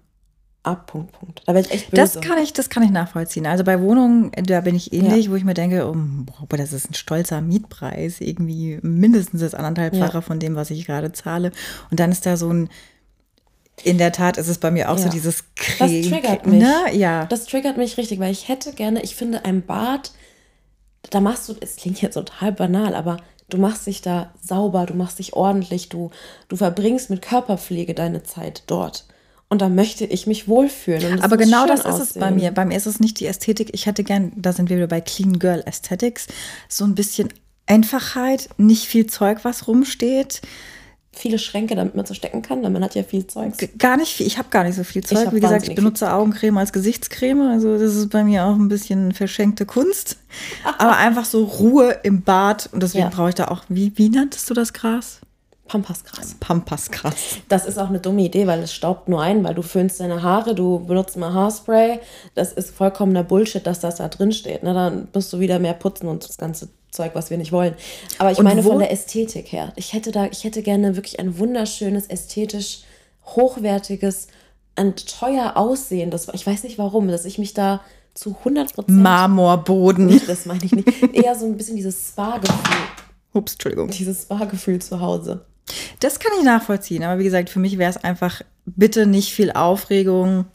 [0.63, 1.41] Ab, Punkt, Punkt.
[1.47, 2.01] Da werde ich echt böse.
[2.03, 3.47] Das kann ich, das kann ich nachvollziehen.
[3.47, 6.91] Also bei Wohnungen, da bin ich ähnlich, wo ich mir denke, oh, boah, das ist
[6.91, 10.21] ein stolzer Mietpreis, irgendwie mindestens das anderthalbfache Ja.
[10.21, 11.51] von dem, was ich gerade zahle.
[11.89, 12.69] Und dann ist da so ein,
[13.83, 15.09] in der Tat ist es bei mir auch so Ja.
[15.09, 15.45] dieses
[15.79, 16.07] Das Krieg.
[16.07, 16.61] triggert mich.
[16.61, 16.75] Ne?
[16.93, 17.25] Ja.
[17.25, 20.11] Das triggert mich richtig, weil ich hätte gerne, ich finde, ein Bad,
[21.09, 23.17] da machst du, es klingt jetzt total banal, aber
[23.53, 26.09] du machst dich da sauber, du machst dich ordentlich, du,
[26.47, 29.05] du verbringst mit Körperpflege deine Zeit dort.
[29.49, 31.21] Und da möchte ich mich wohlfühlen.
[31.21, 32.35] Aber genau das ist es bei aussehen.
[32.35, 32.51] mir.
[32.51, 33.71] Bei mir ist es nicht die Ästhetik.
[33.73, 36.27] Ich hätte gern, da sind wir wieder bei Clean Girl Aesthetics,
[36.69, 37.29] so ein bisschen
[37.65, 40.41] Einfachheit, nicht viel Zeug, was rumsteht.
[41.13, 43.57] Viele Schränke, damit man so stecken kann, weil man hat ja viel Zeugs.
[43.77, 44.25] Gar nicht viel.
[44.25, 45.33] Ich habe gar nicht so viel Zeug.
[45.33, 47.41] Wie gesagt, ich benutze Augencreme als Gesichtscreme.
[47.49, 50.17] Also das ist bei mir auch ein bisschen verschenkte Kunst.
[50.77, 52.69] Aber einfach so Ruhe im Bad.
[52.71, 53.09] Und deswegen Ja.
[53.09, 55.19] brauche ich da auch, wie, wie nanntest du das Gras?
[55.71, 56.35] Pampasgras.
[56.41, 57.15] Pampasgras.
[57.47, 60.21] Das ist auch eine dumme Idee, weil es staubt nur ein, weil du föhnst deine
[60.21, 62.01] Haare, du benutzt mal Haarspray.
[62.35, 64.63] Das ist vollkommener Bullshit, dass das da drin steht.
[64.63, 64.73] Ne?
[64.73, 67.73] Dann musst du wieder mehr putzen und das ganze Zeug, was wir nicht wollen.
[68.17, 69.71] Aber ich Und meine von der Ästhetik her.
[69.77, 72.81] Ich hätte da, ich hätte gerne wirklich ein wunderschönes, ästhetisch
[73.25, 74.27] hochwertiges,
[74.75, 76.27] ein teuer aussehendes.
[76.33, 77.79] Ich weiß nicht warum, dass ich mich da
[78.13, 79.01] zu 100 Prozent.
[79.01, 80.21] Marmorboden.
[80.27, 81.15] Das meine ich nicht.
[81.15, 82.75] Eher so ein bisschen dieses Spa-Gefühl.
[83.31, 83.89] Ups, Entschuldigung.
[83.89, 85.45] Dieses Spa-Gefühl zu Hause.
[85.99, 89.51] Das kann ich nachvollziehen, aber wie gesagt, für mich wäre es einfach bitte nicht viel
[89.51, 90.45] Aufregung.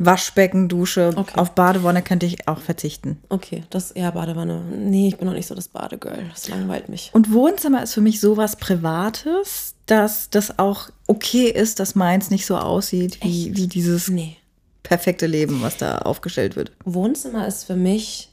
[0.00, 1.40] Waschbecken, Dusche, Okay.
[1.40, 3.18] auf Badewanne könnte ich auch verzichten.
[3.30, 4.62] Okay, das ist eher Badewanne.
[4.76, 6.24] Nee, ich bin noch nicht so das Badegirl.
[6.30, 7.10] Das langweilt mich.
[7.14, 12.46] Und Wohnzimmer ist für mich sowas Privates, dass das auch okay ist, dass meins nicht
[12.46, 14.36] so aussieht wie, wie dieses Nee.
[14.84, 16.70] perfekte Leben, was da aufgestellt wird.
[16.84, 18.28] Wohnzimmer ist für mich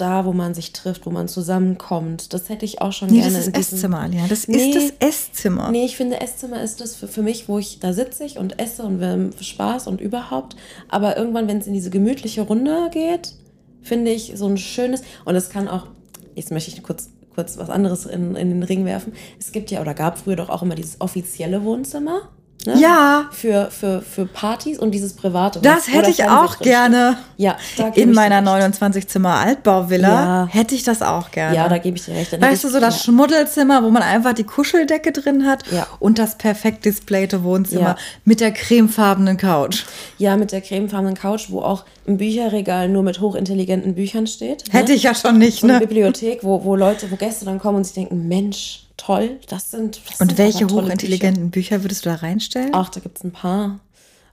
[0.00, 2.32] da, wo man sich trifft, wo man zusammenkommt.
[2.32, 3.32] Das hätte ich auch schon Nee, gerne.
[3.32, 4.26] das ist in diesem- Esszimmer, Alia.
[4.28, 4.70] Das Nee.
[4.70, 5.70] ist das Esszimmer.
[5.70, 8.58] Nee, ich finde, Esszimmer ist das für, für mich, wo ich, da sitze ich und
[8.58, 10.56] esse und wir haben Spaß und überhaupt.
[10.88, 13.34] Aber irgendwann, wenn es in diese gemütliche Runde geht,
[13.82, 15.86] finde ich, so ein schönes, und es kann auch,
[16.34, 19.12] jetzt möchte ich kurz, kurz was anderes in, in den Ring werfen.
[19.38, 22.28] Es gibt ja oder gab früher doch auch immer dieses offizielle Wohnzimmer.
[22.66, 22.78] Ne?
[22.78, 23.26] Ja.
[23.32, 25.60] Für, für, für Partys und dieses private.
[25.60, 27.16] Das hätte ich auch gerne.
[27.36, 27.56] Ja,
[27.94, 28.60] In meiner dir recht.
[28.80, 30.46] 29 Zimmer Altbauvilla Ja.
[30.50, 31.56] hätte ich das auch gerne.
[31.56, 32.32] Ja, da gebe ich dir recht.
[32.32, 33.04] Dann Weißt du, so das ja.
[33.04, 35.86] Schmuddelzimmer, wo man einfach die Kuscheldecke drin hat Ja.
[36.00, 39.84] und das perfekt displayte Wohnzimmer mit der cremefarbenen Couch.
[40.18, 44.64] Ja, mit der cremefarbenen Couch, wo auch ein Bücherregal nur mit hochintelligenten Büchern steht.
[44.70, 45.78] Hätte ich ja schon nicht, eine ne?
[45.80, 50.00] Bibliothek, wo, wo Leute, wo Gäste dann kommen und sich denken, Mensch, toll, das sind.
[50.08, 51.82] Das Und sind welche hochintelligenten Bücher.
[51.82, 52.72] würdest du da reinstellen?
[52.72, 52.80] Bücher.
[52.80, 53.80] Ach, da gibt es ein paar.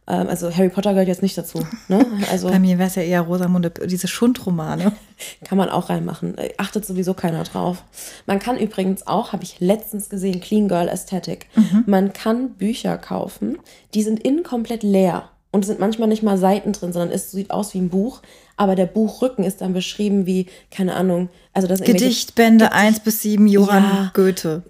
[0.08, 1.66] Ähm, also Harry Potter gehört jetzt nicht dazu.
[1.88, 2.06] Ne?
[2.32, 4.94] Also Bei mir wäre es ja eher Rosamunde, diese Schundromane.
[5.44, 6.38] kann man auch reinmachen.
[6.38, 7.84] Äh, Achtet sowieso keiner drauf.
[8.26, 11.48] Man kann übrigens auch, habe ich letztens gesehen, Clean Girl Aesthetic.
[11.56, 11.84] Mhm.
[11.86, 13.58] Man kann Bücher kaufen,
[13.94, 15.30] die sind innen komplett leer.
[15.52, 18.22] Und es sind manchmal nicht mal Seiten drin, sondern es sieht aus wie ein Buch.
[18.58, 23.48] Aber der Buchrücken ist dann beschrieben wie, keine Ahnung, also das Gedichtbände 1 bis 7,
[23.48, 24.12] Johann Ja.
[24.14, 24.64] Goethe.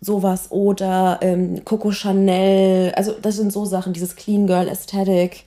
[0.00, 2.92] sowas oder ähm, Coco Chanel.
[2.94, 5.44] Also das sind so Sachen, dieses Clean Girl Aesthetic.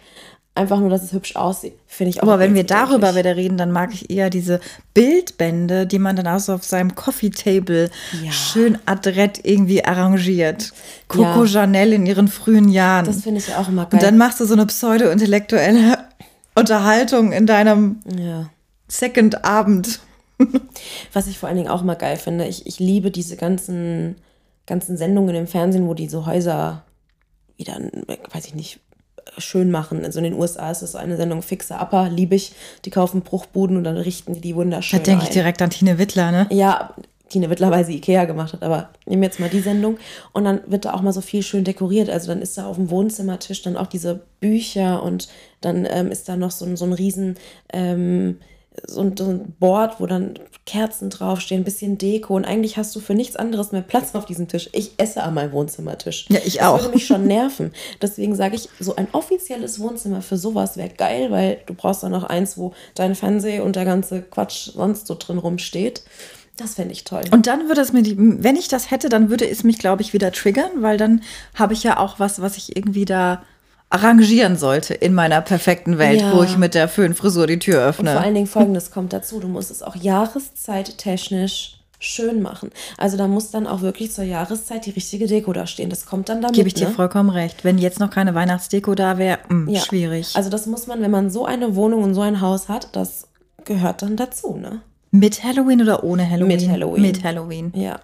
[0.58, 2.24] Einfach nur, dass es hübsch aussieht, finde ich auch.
[2.24, 3.20] Aber wenn wir darüber eklig.
[3.26, 4.62] wieder reden, dann mag ich eher diese
[4.94, 7.90] Bildbände, die man dann auch so auf seinem Coffee Table
[8.24, 8.32] Ja.
[8.32, 10.72] schön adrett irgendwie arrangiert.
[11.10, 11.48] Coco Ja.
[11.48, 13.06] Chanel in ihren frühen Jahren.
[13.06, 13.92] Das finde ich auch immer geil.
[14.00, 15.95] Und dann machst du so eine pseudo-intellektuelle
[16.56, 18.50] Unterhaltung in deinem ja.
[18.88, 20.00] Second-Abend.
[21.14, 24.16] Was ich vor allen Dingen auch immer geil finde, ich, ich liebe diese ganzen,
[24.66, 26.84] ganzen Sendungen im Fernsehen, wo die so Häuser
[27.58, 27.80] wieder,
[28.32, 28.80] weiß ich nicht,
[29.38, 30.04] schön machen.
[30.06, 32.54] Also in den USA ist das so eine Sendung Fixer Upper, liebe ich.
[32.86, 35.34] Die kaufen Bruchbuden und dann richten die die Da wunderschön denke ich ein.
[35.34, 36.48] direkt an Tine Wittler, ne?
[36.52, 36.94] Ja,
[37.34, 39.98] die eine mittlerweile Ikea gemacht hat, aber nehmen wir jetzt mal die Sendung
[40.32, 42.10] und dann wird da auch mal so viel schön dekoriert.
[42.10, 45.28] Also dann ist da auf dem Wohnzimmertisch dann auch diese Bücher und
[45.66, 47.36] dann ähm, ist da noch so ein, so ein riesen
[47.74, 48.38] ähm,
[48.88, 52.96] so, ein, so ein Board, wo dann Kerzen draufstehen, ein bisschen Deko und eigentlich hast
[52.96, 54.70] du für nichts anderes mehr Platz auf diesem Tisch.
[54.74, 56.26] Ich esse an meinem Wohnzimmertisch.
[56.30, 56.82] Ja, ich das auch.
[56.82, 57.72] würde mich schon nerven.
[58.02, 62.12] Deswegen sage ich, so ein offizielles Wohnzimmer für sowas wäre geil, weil du brauchst dann
[62.12, 66.04] noch eins, wo dein Fernseher und der ganze Quatsch sonst so drin rumsteht.
[66.58, 67.24] Das fände ich toll.
[67.32, 70.02] Und dann würde es mir, die, wenn ich das hätte, dann würde es mich, glaube
[70.02, 71.22] ich, wieder triggern, weil dann
[71.54, 73.44] habe ich ja auch was, was ich irgendwie da
[73.96, 76.36] arrangieren sollte in meiner perfekten Welt, Ja.
[76.36, 78.12] wo ich mit der Föhnfrisur die Tür Und öffne.
[78.14, 82.70] vor allen Dingen folgendes kommt dazu: Du musst es auch jahreszeittechnisch schön machen.
[82.98, 85.90] Also da muss dann auch wirklich zur Jahreszeit die richtige Deko da stehen.
[85.90, 86.56] Das kommt dann damit.
[86.56, 86.94] Gebe ich dir ne?
[86.94, 87.64] vollkommen recht.
[87.64, 89.80] Wenn jetzt noch keine Weihnachtsdeko da wäre, Ja.
[89.80, 90.36] schwierig.
[90.36, 93.28] Also das muss man, wenn man so eine Wohnung und so ein Haus hat, das
[93.64, 94.82] gehört dann dazu, ne?
[95.12, 96.48] mit Halloween oder ohne Halloween?
[96.60, 97.02] Mit Halloween.
[97.02, 97.72] Mit Halloween.
[97.74, 98.00] Ja.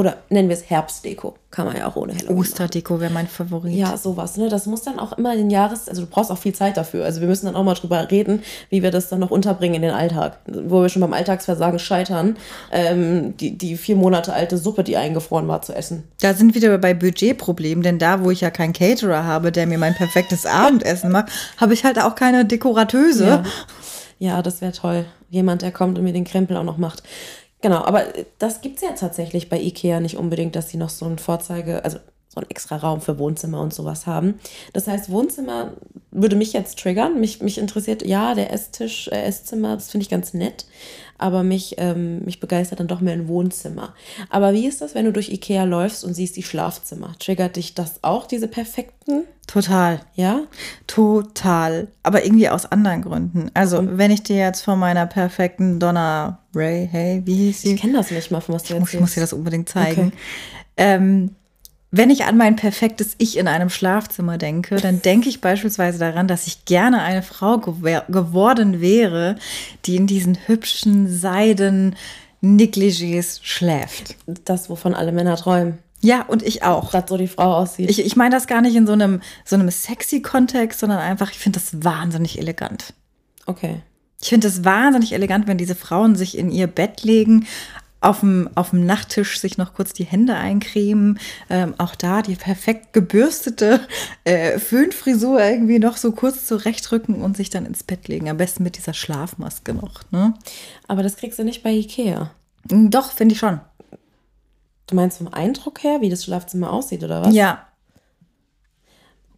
[0.00, 1.34] Oder nennen wir es Herbstdeko.
[1.50, 2.38] Kann man ja auch ohne Halloween.
[2.38, 3.74] Osterdeko wäre mein Favorit.
[3.74, 4.48] Ja, sowas, ne?
[4.48, 7.04] Das muss dann auch immer den Jahres, also du brauchst auch viel Zeit dafür.
[7.04, 9.82] Also wir müssen dann auch mal drüber reden, wie wir das dann noch unterbringen in
[9.82, 10.38] den Alltag.
[10.46, 12.38] Wo wir schon beim Alltagsversagen scheitern,
[12.72, 16.04] ähm, die, die vier Monate alte Suppe, die eingefroren war, zu essen.
[16.22, 19.66] Da sind wir wieder bei Budgetproblemen, denn da, wo ich ja keinen Caterer habe, der
[19.66, 23.26] mir mein perfektes Abendessen macht, habe ich halt auch keine Dekorateuse.
[23.26, 23.42] Ja,
[24.18, 25.04] ja das wäre toll.
[25.28, 27.02] Jemand, der kommt und mir den Krempel auch noch macht.
[27.62, 28.04] Genau, aber
[28.38, 31.84] das gibt es ja tatsächlich bei Ikea nicht unbedingt, dass sie noch so ein Vorzeige,
[31.84, 31.98] also
[32.32, 34.38] so einen extra Raum für Wohnzimmer und sowas haben.
[34.72, 35.72] Das heißt, Wohnzimmer
[36.12, 37.20] würde mich jetzt triggern.
[37.20, 40.64] Mich, mich interessiert, ja, der Esstisch, äh, Esszimmer, das finde ich ganz nett.
[41.18, 43.94] Aber mich, ähm, mich begeistert dann doch mehr ein Wohnzimmer.
[44.30, 47.14] Aber wie ist das, wenn du durch Ikea läufst und siehst die Schlafzimmer?
[47.18, 49.24] Triggert dich das auch, diese perfekten?
[49.48, 50.00] Total.
[50.14, 50.42] Ja?
[50.86, 51.88] Total.
[52.04, 53.50] Aber irgendwie aus anderen Gründen.
[53.54, 57.74] Also, wenn ich dir jetzt von meiner perfekten Donna Ray, hey, wie hieß sie?
[57.74, 59.68] Ich kenne das nicht mal, von was du Ich muss, ich muss dir das unbedingt
[59.68, 60.08] zeigen.
[60.08, 60.16] Okay.
[60.76, 61.34] Ähm,
[61.92, 66.28] wenn ich an mein perfektes Ich in einem Schlafzimmer denke, dann denke ich beispielsweise daran,
[66.28, 69.36] dass ich gerne eine Frau gewer- geworden wäre,
[69.86, 71.96] die in diesen hübschen Seiden
[72.42, 74.16] Negligés schläft.
[74.44, 75.78] Das, wovon alle Männer träumen.
[76.00, 76.90] Ja, und ich auch.
[76.92, 77.90] Dass so die Frau aussieht.
[77.90, 81.30] Ich, ich meine das gar nicht in so einem, so einem sexy Kontext, sondern einfach,
[81.30, 82.94] ich finde das wahnsinnig elegant.
[83.46, 83.82] okay.
[84.22, 87.46] Ich finde es wahnsinnig elegant, wenn diese Frauen sich in ihr Bett legen,
[88.02, 91.18] auf dem, auf dem Nachttisch sich noch kurz die Hände eincremen.
[91.50, 93.80] Ähm, auch da die perfekt gebürstete
[94.24, 98.30] äh, Föhnfrisur irgendwie noch so kurz zurechtrücken und sich dann ins Bett legen.
[98.30, 100.02] Am besten mit dieser Schlafmaske noch.
[100.10, 100.34] Ne?
[100.88, 102.30] Aber das kriegst du nicht bei Ikea.
[102.64, 103.60] Doch, finde ich schon.
[104.86, 107.34] Du meinst vom Eindruck her, wie das Schlafzimmer aussieht, oder was?
[107.34, 107.66] Ja,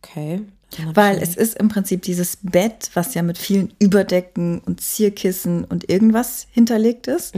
[0.03, 0.43] Okay.
[0.79, 5.65] Hab weil es ist im Prinzip dieses Bett, was ja mit vielen Überdecken und Zierkissen
[5.65, 7.35] und irgendwas hinterlegt ist.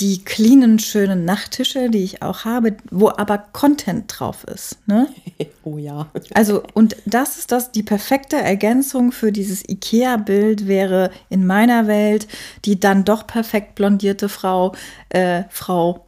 [0.00, 4.78] die cleanen, schönen Nachttische, die ich auch habe, wo aber Content drauf ist.
[4.86, 5.08] Ne?
[5.66, 6.10] Oh ja.
[6.34, 12.28] Also, und das ist das, die perfekte Ergänzung für dieses IKEA-Bild wäre in meiner Welt
[12.66, 14.74] die dann doch perfekt blondierte Frau,
[15.08, 16.04] äh, Frau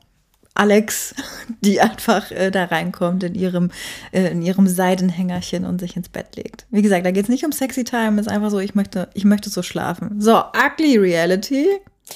[0.57, 1.14] Alex,
[1.61, 3.71] die einfach äh, da reinkommt in ihrem,
[4.12, 6.66] äh, in ihrem Seidenhängerchen und sich ins Bett legt.
[6.71, 9.09] Wie gesagt, da geht es nicht um Sexy Time, es ist einfach so, ich möchte,
[9.14, 10.21] ich möchte so schlafen.
[10.21, 11.66] So, Ugly Reality.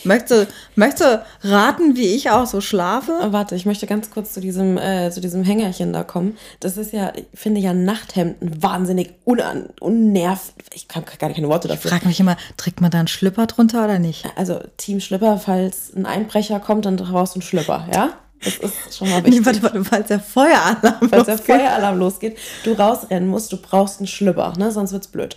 [0.05, 3.19] Möchte, möchte raten, wie ich auch so schlafe?
[3.23, 6.39] Oh, warte, ich möchte ganz kurz zu diesem, äh, zu diesem Hängerchen da kommen.
[6.61, 10.53] Das ist ja, ich finde ja Nachthemden wahnsinnig unan, unnerv.
[10.73, 11.91] Ich kann gar keine Worte dafür.
[11.91, 14.25] Ich frage mich immer, trägt man da einen Schlüpper drunter oder nicht?
[14.37, 18.13] Also Team Schlüpper, falls ein Einbrecher kommt, dann brauchst du einen Schlüpper, ja?
[18.45, 19.41] Das ist schon mal wichtig.
[19.41, 24.01] Nee, warte, warte, falls der Feueralarm falls der Feueralarm losgeht, du rausrennen musst, du brauchst
[24.01, 24.73] einen Schlüpper, ne?
[24.73, 25.37] sonst wird's blöd.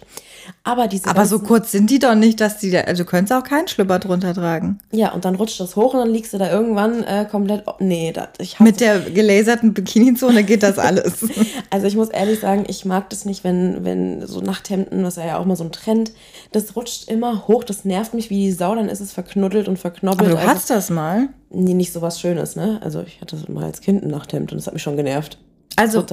[0.64, 3.34] Aber diese Aber so kurz sind die doch nicht, dass die da, also du könntest
[3.34, 4.80] auch keinen Schlüpper drunter tragen.
[4.92, 7.64] Ja, und dann rutscht das hoch und dann liegst du da irgendwann äh, komplett.
[7.66, 11.26] Oh, nee, das, ich Mit der gelaserten Bikini-Zone geht das alles.
[11.70, 15.24] also ich muss ehrlich sagen, ich mag das nicht, wenn, wenn so Nachthemden, das ist
[15.24, 16.12] ja auch mal so ein Trend,
[16.52, 19.80] das rutscht immer hoch, das nervt mich wie die Sau, dann ist es verknuddelt und
[19.80, 20.30] verknobbelt.
[20.30, 21.30] Aber du also, hast das mal?
[21.54, 22.80] Nee, nicht so was Schönes, ne?
[22.84, 25.38] Also ich hatte mal als Kind ein Nachthemd und das hat mich schon genervt.
[25.76, 26.06] Also,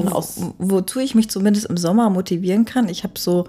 [0.58, 3.46] wozu ich mich zumindest im Sommer motivieren kann, ich habe so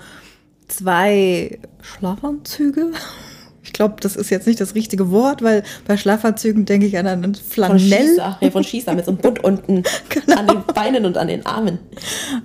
[0.68, 2.92] zwei Schlafanzüge.
[3.64, 7.06] Ich glaube, das ist jetzt nicht das richtige Wort, weil bei Schlafanzügen denke ich an
[7.06, 7.78] einen Flanell.
[7.78, 10.40] Von Schießer, ja, von Schießer mit so einem Bund unten genau.
[10.40, 11.78] an den Beinen und an den Armen.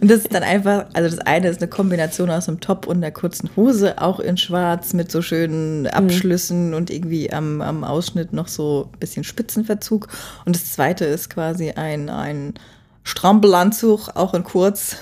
[0.00, 2.98] Und das ist dann einfach, also das eine ist eine Kombination aus einem Top und
[2.98, 5.86] einer kurzen Hose, auch in schwarz mit so schönen mhm.
[5.86, 6.74] Abschlüssen mhm.
[6.74, 10.08] und irgendwie am, am Ausschnitt noch so ein bisschen Spitzenverzug.
[10.44, 12.54] Und das zweite ist quasi ein, ein
[13.04, 14.96] Strampelanzug, auch in kurz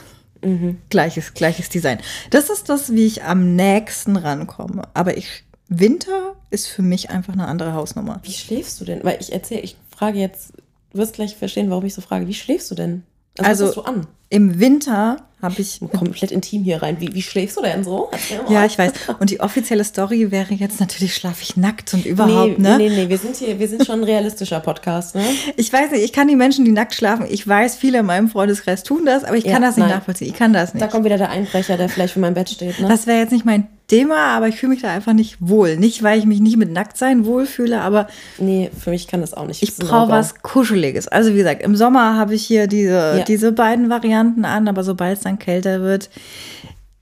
[0.44, 0.78] Mhm.
[0.90, 1.98] Gleiches, gleiches Design.
[2.30, 4.82] Das ist das, wie ich am nächsten rankomme.
[4.92, 8.20] Aber ich, Winter ist für mich einfach eine andere Hausnummer.
[8.22, 9.02] Wie schläfst du denn?
[9.02, 10.52] Weil ich erzähle, ich frage jetzt,
[10.92, 12.28] du wirst gleich verstehen, warum ich so frage.
[12.28, 13.02] Wie schläfst du denn?
[13.38, 14.06] Also, also an?
[14.34, 16.96] im Winter habe ich komplett intim hier rein.
[17.00, 18.10] Wie, wie schläfst du denn so?
[18.48, 18.92] Ja, ich weiß.
[19.20, 22.78] Und die offizielle Story wäre jetzt natürlich, schlafe ich nackt und überhaupt, nee, ne?
[22.78, 25.24] Nee, nee, wir sind hier, wir sind schon ein realistischer Podcast, ne?
[25.56, 28.28] Ich weiß nicht, ich kann die Menschen, die nackt schlafen, ich weiß, viele in meinem
[28.28, 29.96] Freundeskreis tun das, aber ich kann ja, das nicht nein.
[29.98, 30.28] nachvollziehen.
[30.28, 30.82] Ich kann das nicht.
[30.82, 32.88] Da kommt wieder der Einbrecher, der vielleicht vor meinem Bett steht, ne?
[32.88, 35.76] Das wäre jetzt nicht mein Thema, aber ich fühle mich da einfach nicht wohl.
[35.76, 38.06] Nicht, weil ich mich nicht mit Nacktsein wohlfühle, aber.
[38.38, 39.62] Nee, für mich kann das auch nicht.
[39.62, 41.06] Ich brauche was Kuscheliges.
[41.08, 43.24] Also, wie gesagt, im Sommer habe ich hier diese, ja.
[43.24, 46.08] diese beiden Varianten an, aber sobald es dann kälter wird,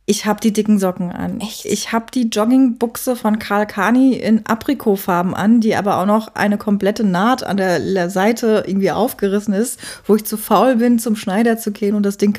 [0.06, 1.40] ich habe die dicken Socken an.
[1.40, 1.64] Echt?
[1.64, 6.58] Ich habe die Joggingbuchse von Karl Kani in Aprikotfarben an, die aber auch noch eine
[6.58, 11.58] komplette Naht an der Seite irgendwie aufgerissen ist, wo ich zu faul bin, zum Schneider
[11.58, 12.36] zu gehen und das Ding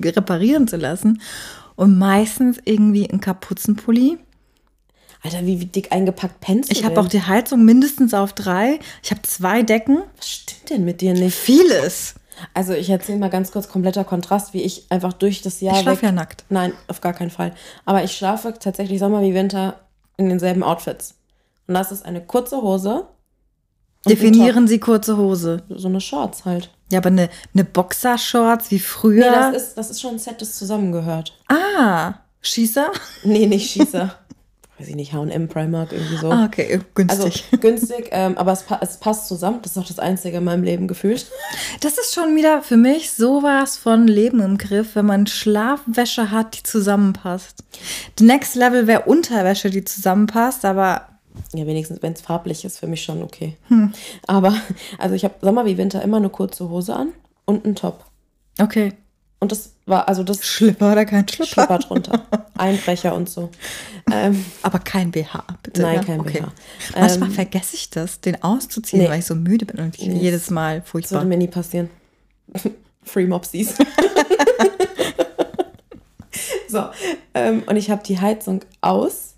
[0.00, 1.20] reparieren zu lassen
[1.76, 4.18] und meistens irgendwie ein Kapuzenpulli.
[5.22, 8.78] Alter, wie, dick eingepackt pennst Ich habe auch die Heizung mindestens auf drei.
[9.02, 10.02] Ich habe zwei Decken.
[10.16, 11.34] Was stimmt denn mit dir nicht?
[11.34, 12.14] Vieles.
[12.54, 15.74] Also ich erzähle mal ganz kurz kompletter Kontrast, wie ich einfach durch das Jahr.
[15.74, 16.44] Ich schlafe ja nackt.
[16.48, 17.54] Nein, auf gar keinen Fall.
[17.84, 19.80] Aber ich schlafe tatsächlich Sommer wie Winter
[20.16, 21.14] in denselben Outfits.
[21.66, 23.06] Und das ist eine kurze Hose.
[24.06, 25.62] Definieren Sie kurze Hose.
[25.68, 26.70] So eine Shorts halt.
[26.90, 29.30] Ja, aber eine, eine Boxershorts wie früher.
[29.30, 31.36] Nee, das ist, das ist schon ein Set, das zusammengehört.
[31.48, 32.92] Ah, Schießer?
[33.24, 34.14] Nee, nicht Schießer.
[34.78, 36.30] Weiß ich nicht, HM Primark, irgendwie so.
[36.30, 37.44] Ah, okay, günstig.
[37.50, 39.60] Also günstig, ähm, aber es, es passt zusammen.
[39.62, 41.26] Das ist auch das Einzige in meinem Leben gefühlt.
[41.80, 46.58] Das ist schon wieder für mich sowas von Leben im Griff, wenn man Schlafwäsche hat,
[46.58, 47.64] die zusammenpasst.
[48.18, 51.08] The Next Level wäre Unterwäsche, die zusammenpasst, aber
[51.54, 53.56] ja, wenigstens, wenn es farblich ist, für mich schon okay.
[53.68, 53.92] Hm.
[54.26, 54.54] Aber,
[54.98, 57.12] also ich habe Sommer wie Winter immer eine kurze Hose an
[57.44, 58.04] und einen Top.
[58.60, 58.92] Okay.
[59.38, 60.44] Und das war, also das.
[60.44, 61.46] Schlipper oder kein Schlipper?
[61.46, 62.26] Schlipper drunter.
[62.56, 63.50] Einbrecher und so.
[64.10, 65.82] Ähm, Aber kein BH, bitte.
[65.82, 66.02] Nein, ja?
[66.02, 66.40] kein okay.
[66.40, 66.98] BH.
[66.98, 69.08] Manchmal ähm, vergesse ich das, den auszuziehen, nee.
[69.08, 70.18] weil ich so müde bin und nee.
[70.18, 71.18] jedes Mal furchtbar.
[71.18, 71.90] Das würde mir nie passieren.
[73.02, 73.74] Free Mopsies.
[76.68, 76.86] so,
[77.34, 79.35] ähm, und ich habe die Heizung aus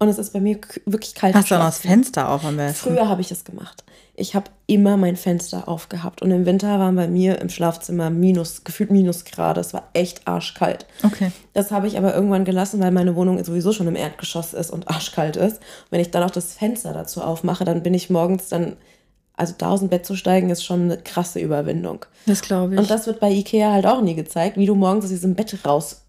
[0.00, 1.34] und es ist bei mir wirklich kalt.
[1.34, 2.88] Hast du auch das Fenster auf am besten?
[2.88, 3.84] Früher habe ich das gemacht.
[4.14, 6.22] Ich habe immer mein Fenster aufgehabt.
[6.22, 9.60] Und im Winter waren bei mir im Schlafzimmer minus, gefühlt Minusgrade.
[9.60, 10.86] Es war echt arschkalt.
[11.04, 11.32] Okay.
[11.52, 14.88] Das habe ich aber irgendwann gelassen, weil meine Wohnung sowieso schon im Erdgeschoss ist und
[14.88, 15.58] arschkalt ist.
[15.58, 18.78] Und wenn ich dann auch das Fenster dazu aufmache, dann bin ich morgens dann
[19.36, 22.06] also da aus dem Bett zu steigen, ist schon eine krasse Überwindung.
[22.24, 22.80] Das glaube ich.
[22.80, 25.54] Und das wird bei Ikea halt auch nie gezeigt, wie du morgens aus diesem Bett
[25.66, 26.06] raus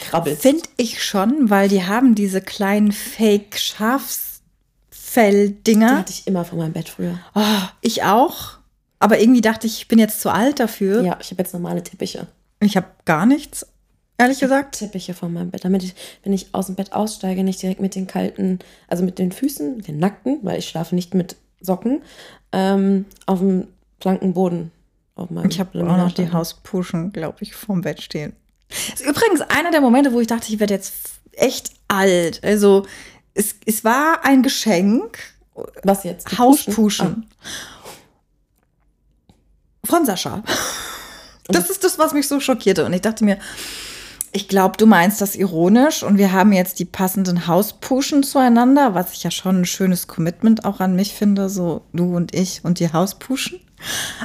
[0.00, 0.42] krabbelst.
[0.42, 5.88] Finde ich schon, weil die haben diese kleinen Fake-Schafsfell-Dinger.
[5.88, 7.18] Die hatte ich immer von meinem Bett früher.
[7.34, 8.58] Oh, ich auch.
[8.98, 11.02] Aber irgendwie dachte ich, ich bin jetzt zu alt dafür.
[11.02, 12.26] Ja, ich habe jetzt normale Teppiche.
[12.60, 13.66] Ich habe gar nichts,
[14.16, 14.78] ehrlich ich gesagt.
[14.78, 17.94] Teppiche von meinem Bett, damit ich, wenn ich aus dem Bett aussteige, nicht direkt mit
[17.94, 22.02] den kalten, also mit den Füßen, den nackten, weil ich schlafe nicht mit Socken
[22.52, 23.68] ähm, auf dem
[24.00, 24.72] blanken Boden.
[25.14, 28.34] Auf meinem Ich habe auch noch die Hauspuschen, glaube ich, vorm Bett stehen.
[28.68, 30.92] Das ist übrigens einer der Momente, wo ich dachte, ich werde jetzt
[31.32, 32.42] echt alt.
[32.42, 32.86] Also
[33.34, 35.18] es, es war ein Geschenk.
[35.82, 36.38] Was jetzt?
[36.38, 37.26] Hauspuschen.
[39.84, 40.42] Von Sascha.
[41.48, 42.84] Das ist das, was mich so schockierte.
[42.84, 43.38] Und ich dachte mir,
[44.32, 49.12] ich glaube, du meinst das ironisch und wir haben jetzt die passenden Hauspuschen zueinander, was
[49.12, 52.78] ich ja schon ein schönes Commitment auch an mich finde, so du und ich und
[52.80, 53.60] die Hauspuschen.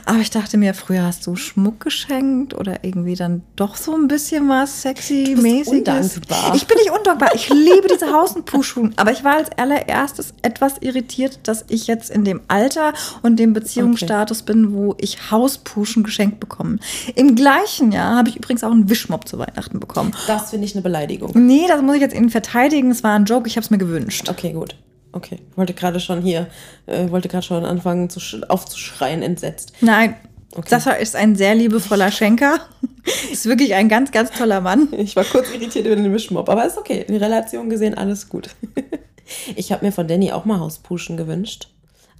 [0.05, 4.07] Aber ich dachte mir, früher hast du Schmuck geschenkt oder irgendwie dann doch so ein
[4.07, 6.19] bisschen was sexy-mäßiges.
[6.55, 7.35] Ich bin nicht undankbar.
[7.35, 8.93] Ich liebe diese Hausenpuschen.
[8.97, 13.53] Aber ich war als allererstes etwas irritiert, dass ich jetzt in dem Alter und dem
[13.53, 14.53] Beziehungsstatus okay.
[14.53, 16.79] bin, wo ich Hauspuschen geschenkt bekomme.
[17.15, 20.13] Im gleichen Jahr habe ich übrigens auch einen Wischmopp zu Weihnachten bekommen.
[20.27, 21.31] Das finde ich eine Beleidigung.
[21.33, 22.91] Nee, das muss ich jetzt Ihnen verteidigen.
[22.91, 23.47] Es war ein Joke.
[23.47, 24.29] Ich habe es mir gewünscht.
[24.29, 24.75] Okay, gut.
[25.13, 26.47] Okay, wollte gerade schon hier,
[26.85, 29.73] äh, wollte gerade schon anfangen zu aufzuschreien, entsetzt.
[29.81, 30.15] Nein,
[30.53, 30.69] okay.
[30.69, 32.59] Sascha ist ein sehr liebevoller Schenker.
[33.31, 34.89] ist wirklich ein ganz, ganz toller Mann.
[34.93, 37.05] Ich war kurz irritiert über den Mischmob, aber ist okay.
[37.07, 38.55] In Relation gesehen alles gut.
[39.55, 41.69] ich habe mir von Danny auch mal Hauspuschen gewünscht,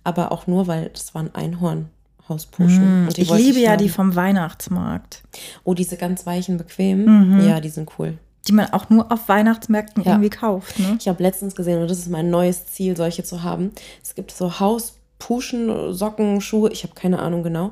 [0.04, 1.90] aber auch nur, weil das waren Einhorn.
[2.30, 3.06] Hauspuschen.
[3.06, 5.24] Mm, ich liebe ich ja die vom Weihnachtsmarkt.
[5.64, 7.40] Oh, diese ganz weichen, bequemen.
[7.40, 7.48] Mhm.
[7.48, 10.12] Ja, die sind cool die man auch nur auf Weihnachtsmärkten ja.
[10.12, 10.80] irgendwie kauft.
[10.80, 10.98] Ne?
[11.00, 13.72] Ich habe letztens gesehen, und das ist mein neues Ziel, solche zu haben.
[14.04, 17.72] Es gibt so Hauspuschen, Socken, Schuhe, ich habe keine Ahnung genau.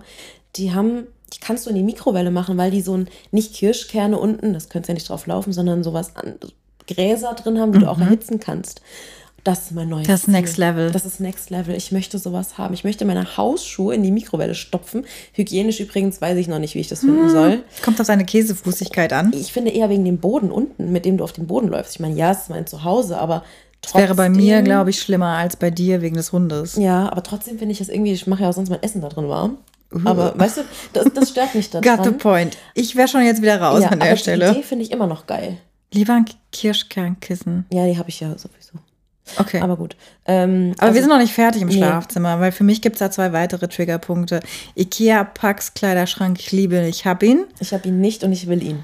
[0.56, 4.18] Die haben, die kannst du in die Mikrowelle machen, weil die so ein, nicht Kirschkerne
[4.18, 6.36] unten, das könntest ja nicht drauf laufen, sondern sowas an,
[6.88, 7.84] Gräser drin haben, die mhm.
[7.84, 8.04] du auch mhm.
[8.04, 8.82] erhitzen kannst.
[9.50, 10.92] Das ist mein neues Das ist Next Level.
[10.92, 11.74] Das ist Next Level.
[11.74, 12.76] Ich möchte sowas haben.
[12.76, 15.06] Ich möchte meine Hausschuhe in die Mikrowelle stopfen.
[15.34, 17.30] Hygienisch übrigens weiß ich noch nicht, wie ich das finden hm.
[17.30, 17.64] soll.
[17.84, 19.34] Kommt auf seine Käsefußigkeit an.
[19.34, 21.96] Ich finde eher wegen dem Boden unten, mit dem du auf dem Boden läufst.
[21.96, 23.44] Ich meine, ja, es ist mein Zuhause, aber
[23.82, 26.76] das wäre bei mir, glaube ich, schlimmer als bei dir wegen des Hundes.
[26.76, 29.10] Ja, aber trotzdem finde ich das irgendwie, ich mache ja auch sonst mein Essen da
[29.10, 29.58] drin warm.
[29.92, 30.02] Uh.
[30.06, 30.62] Aber weißt du,
[30.94, 31.98] das, das stört mich daran.
[31.98, 32.56] Got the point.
[32.76, 34.52] Ich wäre schon jetzt wieder raus ja, an der aber Stelle.
[34.52, 35.58] Die Idee finde ich immer noch geil.
[35.92, 37.66] Lieber ein Kirschkernkissen.
[37.74, 38.78] Ja, die habe ich ja sowieso.
[39.38, 39.62] Okay.
[39.62, 39.96] Aber gut.
[40.26, 42.42] Ähm, Aber also, wir sind noch nicht fertig im Schlafzimmer, nee.
[42.42, 44.42] weil für mich gibt es da zwei weitere Triggerpunkte.
[44.76, 47.46] Ikea Pax Kleiderschrank, ich liebe ihn, ich habe ihn.
[47.60, 48.84] Ich habe ihn nicht und ich will ihn.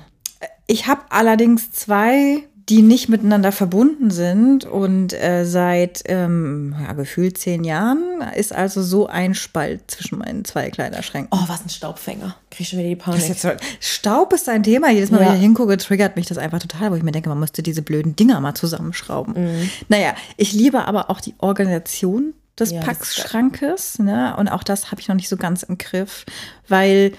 [0.68, 7.38] Ich habe allerdings zwei die nicht miteinander verbunden sind und äh, seit ähm, ja, gefühlt
[7.38, 11.30] zehn Jahren ist also so ein Spalt zwischen meinen zwei Kleiderschränken.
[11.32, 12.36] Oh, was ein Staubfänger.
[12.50, 13.30] Krieg ich schon wieder die Panik.
[13.30, 14.90] Ist so, Staub ist ein Thema.
[14.90, 15.28] Jedes Mal, ja.
[15.28, 17.84] wenn ich hingucke, triggert mich das einfach total, wo ich mir denke, man müsste diese
[17.84, 19.34] blöden Dinger mal zusammenschrauben.
[19.36, 19.70] Mhm.
[19.88, 24.00] Naja, ich liebe aber auch die Organisation des ja, Packschrankes.
[24.00, 24.36] Ne?
[24.38, 26.26] Und auch das habe ich noch nicht so ganz im Griff,
[26.68, 27.12] weil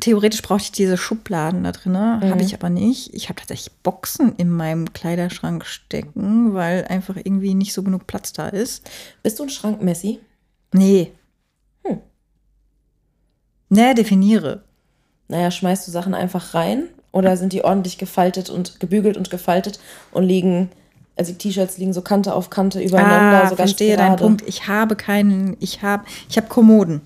[0.00, 2.30] Theoretisch brauchte ich diese Schubladen da drin, mhm.
[2.30, 3.14] habe ich aber nicht.
[3.14, 8.32] Ich habe tatsächlich Boxen in meinem Kleiderschrank stecken, weil einfach irgendwie nicht so genug Platz
[8.32, 8.88] da ist.
[9.22, 10.20] Bist du ein Schrankmessi?
[10.72, 11.12] Nee.
[11.84, 11.98] Hm.
[13.68, 14.62] Nee, definiere.
[15.28, 19.80] Naja, schmeißt du Sachen einfach rein oder sind die ordentlich gefaltet und gebügelt und gefaltet
[20.12, 20.70] und liegen
[21.16, 23.44] also die T-Shirts liegen so Kante auf Kante übereinander.
[23.44, 24.42] Ah, so verstehe deinen Punkt.
[24.46, 27.02] Ich habe keinen, ich habe, ich habe Kommoden.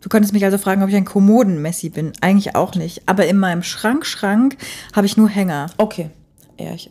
[0.00, 2.12] Du könntest mich also fragen, ob ich ein Kommoden-Messi bin.
[2.20, 3.02] Eigentlich auch nicht.
[3.06, 4.56] Aber in meinem Schrank-Schrank
[4.94, 5.66] habe ich nur Hänger.
[5.76, 6.10] Okay.
[6.58, 6.90] Ja, ich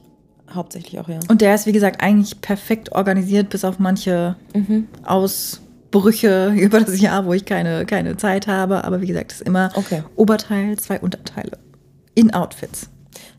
[0.53, 1.19] hauptsächlich auch, ja.
[1.27, 4.87] Und der ist, wie gesagt, eigentlich perfekt organisiert, bis auf manche mhm.
[5.03, 8.83] Ausbrüche über das Jahr, wo ich keine, keine Zeit habe.
[8.83, 10.03] Aber wie gesagt, es ist immer okay.
[10.15, 11.57] Oberteil, zwei Unterteile.
[12.15, 12.89] In Outfits.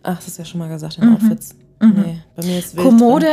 [0.02, 1.14] Ach, das hast du ja schon mal gesagt, in mhm.
[1.14, 1.54] Outfits.
[1.80, 1.94] Mhm.
[1.94, 3.28] Nee, bei mir ist wild Kommode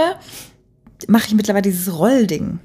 [1.07, 2.59] mache ich mittlerweile dieses Rollding.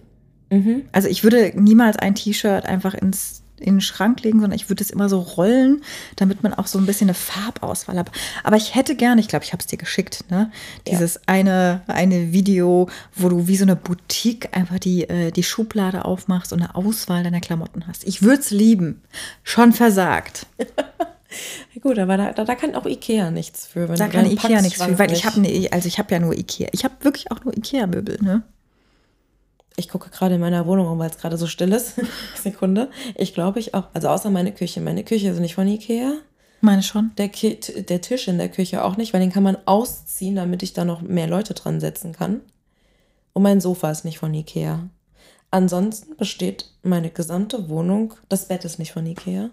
[0.51, 0.83] Mhm.
[0.93, 4.83] Also ich würde niemals ein T-Shirt einfach ins in den Schrank legen, sondern ich würde
[4.83, 5.83] es immer so rollen,
[6.17, 8.11] damit man auch so ein bisschen eine Farbauswahl hat.
[8.43, 10.51] Aber ich hätte gerne, ich glaube, ich habe es dir geschickt, ne?
[10.87, 11.21] Dieses ja.
[11.27, 16.53] eine, eine Video, wo du wie so eine Boutique einfach die, äh, die Schublade aufmachst
[16.53, 18.05] und eine Auswahl deiner Klamotten hast.
[18.05, 19.03] Ich würde es lieben.
[19.43, 20.47] Schon versagt.
[21.81, 23.87] Gut, aber da, da, da, kann auch Ikea nichts für.
[23.87, 26.69] da kann Ikea nichts für, weil ich habe ne, also ich habe ja nur Ikea.
[26.73, 28.43] Ich habe wirklich auch nur Ikea-Möbel, ne?
[29.77, 31.95] Ich gucke gerade in meiner Wohnung um, weil es gerade so still ist.
[32.43, 32.91] Sekunde.
[33.17, 33.89] Ich glaube, ich auch.
[33.95, 34.81] Also außer meine Küche.
[34.81, 36.15] Meine Küche ist nicht von Ikea.
[36.61, 37.13] Meine schon.
[37.17, 40.75] Der, der Tisch in der Küche auch nicht, weil den kann man ausziehen, damit ich
[40.75, 42.43] da noch mehr Leute dran setzen kann.
[43.33, 44.91] Und mein Sofa ist nicht von Ikea.
[45.51, 48.15] Ansonsten besteht meine gesamte Wohnung.
[48.29, 49.51] Das Bett ist nicht von Ikea.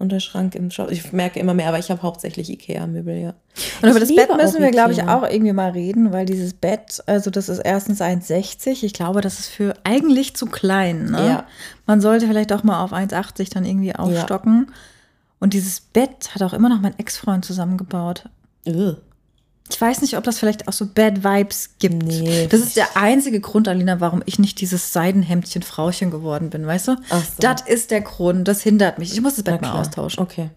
[0.00, 0.90] Und der Schrank im Shop.
[0.90, 3.34] Ich merke immer mehr, aber ich habe hauptsächlich Ikea-Möbel, ja.
[3.82, 6.54] Und über ich das Bett müssen wir, glaube ich, auch irgendwie mal reden, weil dieses
[6.54, 8.82] Bett, also das ist erstens 1,60.
[8.82, 11.10] Ich glaube, das ist für eigentlich zu klein.
[11.10, 11.26] Ne?
[11.26, 11.46] Ja.
[11.84, 14.68] Man sollte vielleicht auch mal auf 1,80 dann irgendwie aufstocken.
[14.68, 14.74] Ja.
[15.38, 18.24] Und dieses Bett hat auch immer noch mein Ex-Freund zusammengebaut.
[18.66, 18.96] Ugh.
[19.70, 22.02] Ich weiß nicht, ob das vielleicht auch so Bad Vibes gibt.
[22.02, 26.66] Nee, das ist der einzige Grund, Alina, warum ich nicht dieses Seidenhemdchen Frauchen geworden bin,
[26.66, 26.96] weißt du?
[27.10, 27.30] Ach so.
[27.40, 29.12] Das ist der Grund, das hindert mich.
[29.12, 30.22] Ich muss das Bett mal austauschen.
[30.22, 30.50] Okay.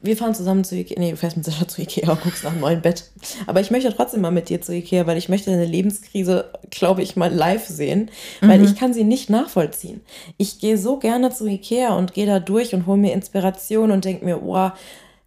[0.00, 0.98] Wir fahren zusammen zu Ikea.
[0.98, 3.10] Nee, du fährst mit Sascha zu Ikea und guckst nach einem neuen Bett.
[3.46, 7.00] Aber ich möchte trotzdem mal mit dir zu Ikea, weil ich möchte deine Lebenskrise, glaube
[7.02, 8.10] ich, mal live sehen.
[8.42, 8.64] Weil Mhm.
[8.66, 10.02] ich kann sie nicht nachvollziehen.
[10.36, 14.04] Ich gehe so gerne zu Ikea und gehe da durch und hole mir Inspiration und
[14.04, 14.72] denke mir, wow,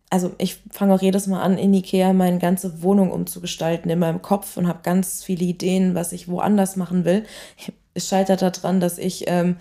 [0.09, 4.21] also ich fange auch jedes Mal an, in Ikea meine ganze Wohnung umzugestalten in meinem
[4.21, 7.25] Kopf und habe ganz viele Ideen, was ich woanders machen will.
[7.93, 9.57] Es scheitert daran, dass ich ähm,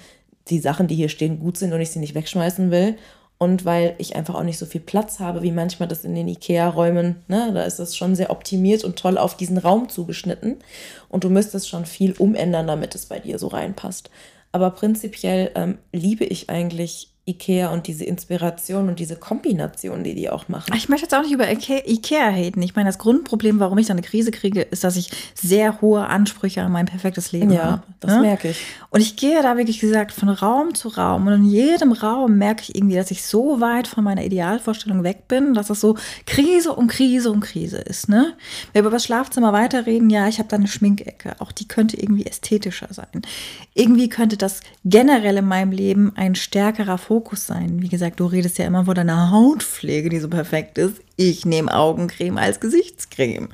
[0.49, 2.97] die Sachen, die hier stehen, gut sind und ich sie nicht wegschmeißen will.
[3.38, 6.28] Und weil ich einfach auch nicht so viel Platz habe, wie manchmal das in den
[6.28, 10.57] Ikea-Räumen, ne, da ist das schon sehr optimiert und toll auf diesen Raum zugeschnitten.
[11.11, 14.11] Und du müsstest schon viel umändern, damit es bei dir so reinpasst.
[14.53, 20.31] Aber prinzipiell ähm, liebe ich eigentlich Ikea und diese Inspiration und diese Kombination, die die
[20.31, 20.72] auch machen.
[20.77, 22.62] Ich möchte jetzt auch nicht über Ikea, haten.
[22.62, 26.07] Ich meine, das Grundproblem, warum ich da eine Krise kriege, ist, dass ich sehr hohe
[26.07, 27.83] Ansprüche an mein perfektes Leben Ja, habe.
[27.99, 28.20] das ne?
[28.20, 28.61] merke ich.
[28.91, 32.62] Und ich gehe da wirklich gesagt von Raum zu Raum und in jedem Raum merke
[32.62, 35.97] ich irgendwie, dass ich so weit von meiner Idealvorstellung weg bin, dass es so
[36.27, 38.09] Krise um Krise um Krise ist.
[38.09, 38.35] Ne?
[38.72, 41.35] Wenn wir über das Schlafzimmer weiterreden, ja, ich habe da eine Schminkecke.
[41.41, 43.22] Auch die könnte irgendwie ästhetischer sein.
[43.74, 47.81] Irgendwie könnte das generell in meinem Leben ein stärkerer Fokus sein.
[47.83, 50.97] Wie gesagt, du redest ja immer von deiner Hautpflege, die so perfekt ist.
[51.17, 53.49] Ich nehme Augencreme als Gesichtscreme.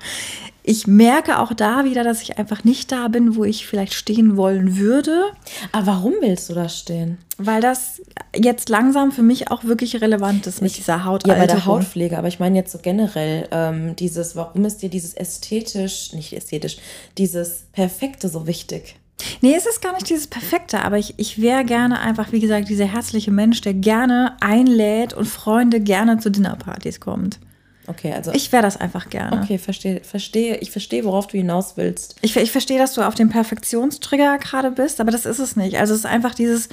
[0.64, 4.36] Ich merke auch da wieder, dass ich einfach nicht da bin, wo ich vielleicht stehen
[4.36, 5.24] wollen würde,
[5.72, 7.18] Aber warum willst du da stehen?
[7.38, 8.00] weil das
[8.36, 11.40] jetzt langsam für mich auch wirklich relevant ist mit dieser Ja, Hautalterung.
[11.40, 15.14] bei der Hautpflege, aber ich meine jetzt so generell, ähm, dieses, warum ist dir dieses
[15.14, 16.76] ästhetisch, nicht ästhetisch,
[17.18, 18.94] dieses Perfekte so wichtig?
[19.40, 22.68] Nee, es ist gar nicht dieses Perfekte, aber ich, ich wäre gerne einfach, wie gesagt,
[22.68, 27.38] dieser herzliche Mensch, der gerne einlädt und Freunde gerne zu Dinnerpartys kommt.
[27.86, 28.32] Okay, also.
[28.32, 29.42] Ich wäre das einfach gerne.
[29.42, 32.16] okay, verstehe, verstehe, ich verstehe, worauf du hinaus willst.
[32.22, 35.78] Ich, ich verstehe, dass du auf dem Perfektionstrigger gerade bist, aber das ist es nicht.
[35.78, 36.68] Also es ist einfach dieses,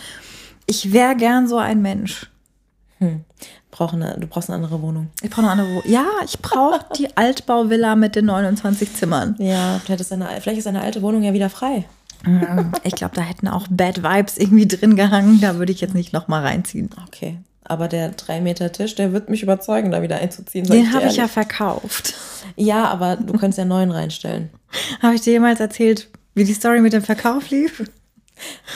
[0.67, 2.27] ich wäre gern so ein Mensch.
[3.71, 5.09] Brauch eine, du brauchst eine andere Wohnung.
[5.21, 5.83] Ich brauche eine andere Wohnung.
[5.85, 9.35] Ja, ich brauche die Altbauvilla mit den 29 Zimmern.
[9.39, 11.85] Ja, du hättest deine, vielleicht ist deine alte Wohnung ja wieder frei.
[12.83, 15.39] Ich glaube, da hätten auch Bad Vibes irgendwie drin gehangen.
[15.41, 16.89] Da würde ich jetzt nicht noch mal reinziehen.
[17.07, 17.37] Okay.
[17.63, 20.65] Aber der 3 Meter Tisch, der wird mich überzeugen, da wieder einzuziehen.
[20.65, 22.15] Den habe ich ja verkauft.
[22.55, 24.49] Ja, aber du könntest ja neuen reinstellen.
[25.01, 27.83] Habe ich dir jemals erzählt, wie die Story mit dem Verkauf lief?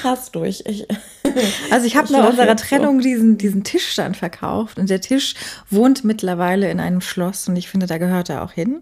[0.04, 0.44] Hast du.
[0.44, 0.88] Ich, ich,
[1.72, 2.68] Also ich habe nach unserer jetzt so.
[2.68, 5.36] Trennung diesen, diesen Tischstand verkauft und der Tisch
[5.70, 8.82] wohnt mittlerweile in einem Schloss und ich finde, da gehört er auch hin.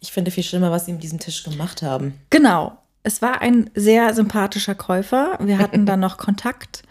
[0.00, 2.14] ich finde viel schlimmer, was sie mit diesem Tisch gemacht haben.
[2.30, 2.78] Genau.
[3.04, 5.38] Es war ein sehr sympathischer Käufer.
[5.40, 6.82] Wir hatten dann noch Kontakt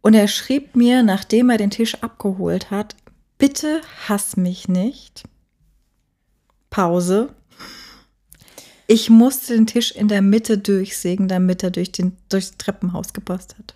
[0.00, 2.96] und er schrieb mir, nachdem er den Tisch abgeholt hat,
[3.36, 5.24] bitte hass mich nicht.
[6.70, 7.30] Pause.
[8.86, 13.56] Ich musste den Tisch in der Mitte durchsägen, damit er durch den, durchs Treppenhaus gepasst
[13.58, 13.74] hat.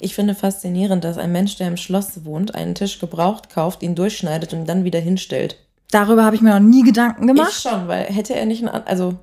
[0.00, 3.94] Ich finde faszinierend, dass ein Mensch, der im Schloss wohnt, einen Tisch gebraucht kauft, ihn
[3.94, 5.56] durchschneidet und dann wieder hinstellt.
[5.90, 7.52] Darüber habe ich mir noch nie Gedanken gemacht.
[7.52, 9.18] Ich schon, weil hätte er nicht, ein, an- also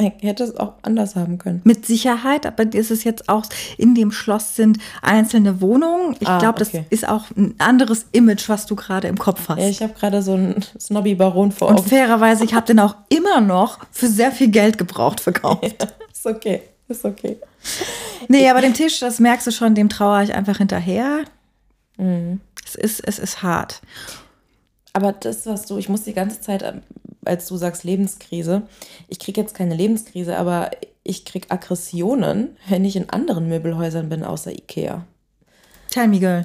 [0.00, 1.60] hätte es auch anders haben können.
[1.64, 3.44] Mit Sicherheit, aber ist es jetzt auch,
[3.78, 6.16] in dem Schloss sind einzelne Wohnungen.
[6.20, 6.84] Ich Ah, glaube, das okay.
[6.90, 9.58] ist auch ein anderes Image, was du gerade im Kopf hast.
[9.58, 11.88] Ja, ich habe gerade so einen Snobby-Baron vor Und Augen.
[11.88, 15.86] fairerweise, ich habe den auch immer noch für sehr viel Geld gebraucht verkauft.
[16.12, 17.36] ist okay, ist okay.
[18.28, 21.24] Nee, aber den Tisch, das merkst du schon, dem trauere ich einfach hinterher.
[22.64, 23.80] Es, ist, es ist hart.
[24.92, 26.64] Aber das, was du, ich muss die ganze Zeit,
[27.24, 28.62] als du sagst Lebenskrise,
[29.08, 30.70] ich kriege jetzt keine Lebenskrise, aber
[31.02, 35.06] ich kriege Aggressionen, wenn ich in anderen Möbelhäusern bin, außer Ikea.
[35.90, 36.44] Tell me, girl.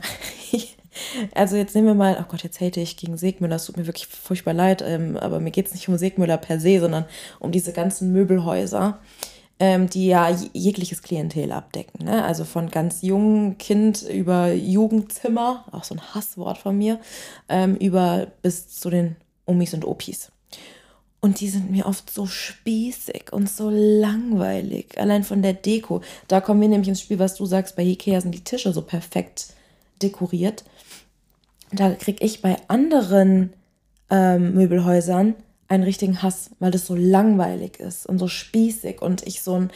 [1.34, 3.86] Also jetzt nehmen wir mal, oh Gott, jetzt hate ich gegen Segmüller, es tut mir
[3.86, 7.06] wirklich furchtbar leid, ähm, aber mir geht es nicht um Segmüller per se, sondern
[7.40, 9.00] um diese ganzen Möbelhäuser,
[9.60, 12.06] ähm, die ja jegliches Klientel abdecken.
[12.06, 12.24] Ne?
[12.24, 17.00] Also von ganz jungen Kind über Jugendzimmer, auch so ein Hasswort von mir,
[17.50, 20.32] ähm, über bis zu den Omis und Opis.
[21.26, 25.00] Und die sind mir oft so spießig und so langweilig.
[25.00, 26.02] Allein von der Deko.
[26.28, 28.84] Da kommen wir nämlich ins Spiel, was du sagst, bei Ikea sind die Tische so
[28.84, 29.48] perfekt
[30.04, 30.66] dekoriert.
[31.72, 33.54] Da kriege ich bei anderen
[34.12, 35.34] ähm, Möbelhäusern
[35.68, 39.72] einen richtigen Hass, weil das so langweilig ist und so spießig und ich so ein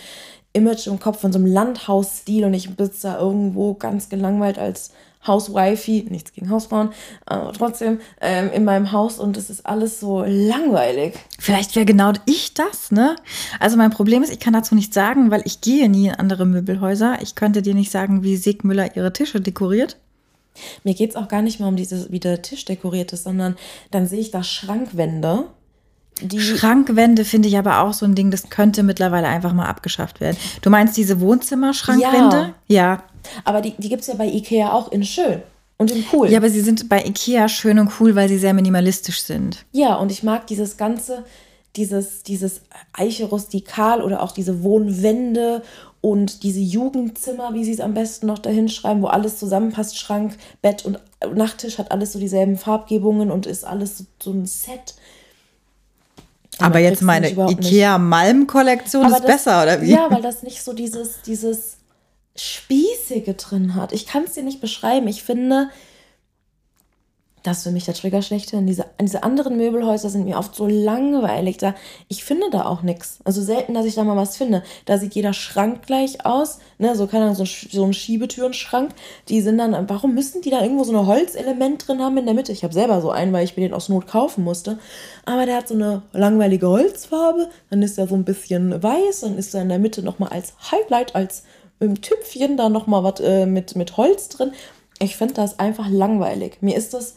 [0.54, 4.92] Image im Kopf von so einem Landhausstil und ich bin da irgendwo ganz gelangweilt als
[5.28, 6.90] Hauswifey, nichts gegen Hausfrauen,
[7.26, 11.16] aber trotzdem ähm, in meinem Haus und es ist alles so langweilig.
[11.38, 13.16] Vielleicht wäre genau ich das, ne?
[13.60, 16.46] Also mein Problem ist, ich kann dazu nichts sagen, weil ich gehe nie in andere
[16.46, 17.18] Möbelhäuser.
[17.22, 19.98] Ich könnte dir nicht sagen, wie Sigmüller ihre Tische dekoriert.
[20.84, 23.56] Mir geht es auch gar nicht mehr um dieses, wie der Tisch dekoriert ist, sondern
[23.92, 25.46] dann sehe ich da Schrankwände
[26.22, 30.20] die Schrankwände finde ich aber auch so ein Ding, das könnte mittlerweile einfach mal abgeschafft
[30.20, 30.38] werden.
[30.62, 32.54] Du meinst diese Wohnzimmerschrankwände?
[32.68, 32.76] Ja.
[32.76, 33.04] ja.
[33.44, 35.42] Aber die, die gibt es ja bei Ikea auch in schön
[35.80, 36.30] und in cool.
[36.30, 39.66] Ja, aber sie sind bei Ikea schön und cool, weil sie sehr minimalistisch sind.
[39.72, 41.24] Ja, und ich mag dieses ganze,
[41.78, 42.62] dieses, dieses
[42.94, 45.64] Eiche rustikal oder auch diese Wohnwände
[46.02, 50.38] und diese Jugendzimmer, wie sie es am besten noch dahin schreiben, wo alles zusammenpasst, Schrank,
[50.62, 51.00] Bett und
[51.34, 54.96] Nachttisch hat alles so dieselben Farbgebungen und ist alles so, so ein Set.
[56.60, 59.92] Aber jetzt meine Ikea Malm Kollektion ist das, besser oder wie?
[59.92, 61.79] Ja, weil das nicht so dieses dieses
[62.42, 63.92] spießige drin hat.
[63.92, 65.08] Ich kann es dir nicht beschreiben.
[65.08, 65.70] Ich finde,
[67.44, 68.62] das ist für mich der Trigger schlechte.
[68.62, 71.58] Diese, diese anderen Möbelhäuser sind mir oft so langweilig.
[71.58, 71.74] Da,
[72.08, 73.20] ich finde da auch nichts.
[73.24, 74.64] Also selten, dass ich da mal was finde.
[74.86, 76.60] Da sieht jeder Schrank gleich aus.
[76.80, 78.92] Ne, so, keine Ahnung, so, so ein Schiebetürenschrank.
[79.30, 82.36] Die sind dann, warum müssen die da irgendwo so ein Holzelement drin haben in der
[82.36, 82.52] Mitte?
[82.52, 84.78] Ich habe selber so einen, weil ich mir den aus Not kaufen musste.
[85.26, 87.50] Aber der hat so eine langweilige Holzfarbe.
[87.70, 89.22] Dann ist er so ein bisschen weiß.
[89.22, 91.44] Dann ist er in der Mitte nochmal als Highlight, als
[91.80, 94.52] im Tüpfchen da nochmal was äh, mit, mit Holz drin.
[95.00, 96.58] Ich finde das einfach langweilig.
[96.62, 97.16] Mir ist das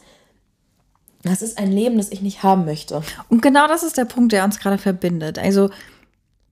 [1.23, 3.01] das ist ein Leben, das ich nicht haben möchte.
[3.29, 5.39] Und genau das ist der Punkt, der uns gerade verbindet.
[5.39, 5.69] Also,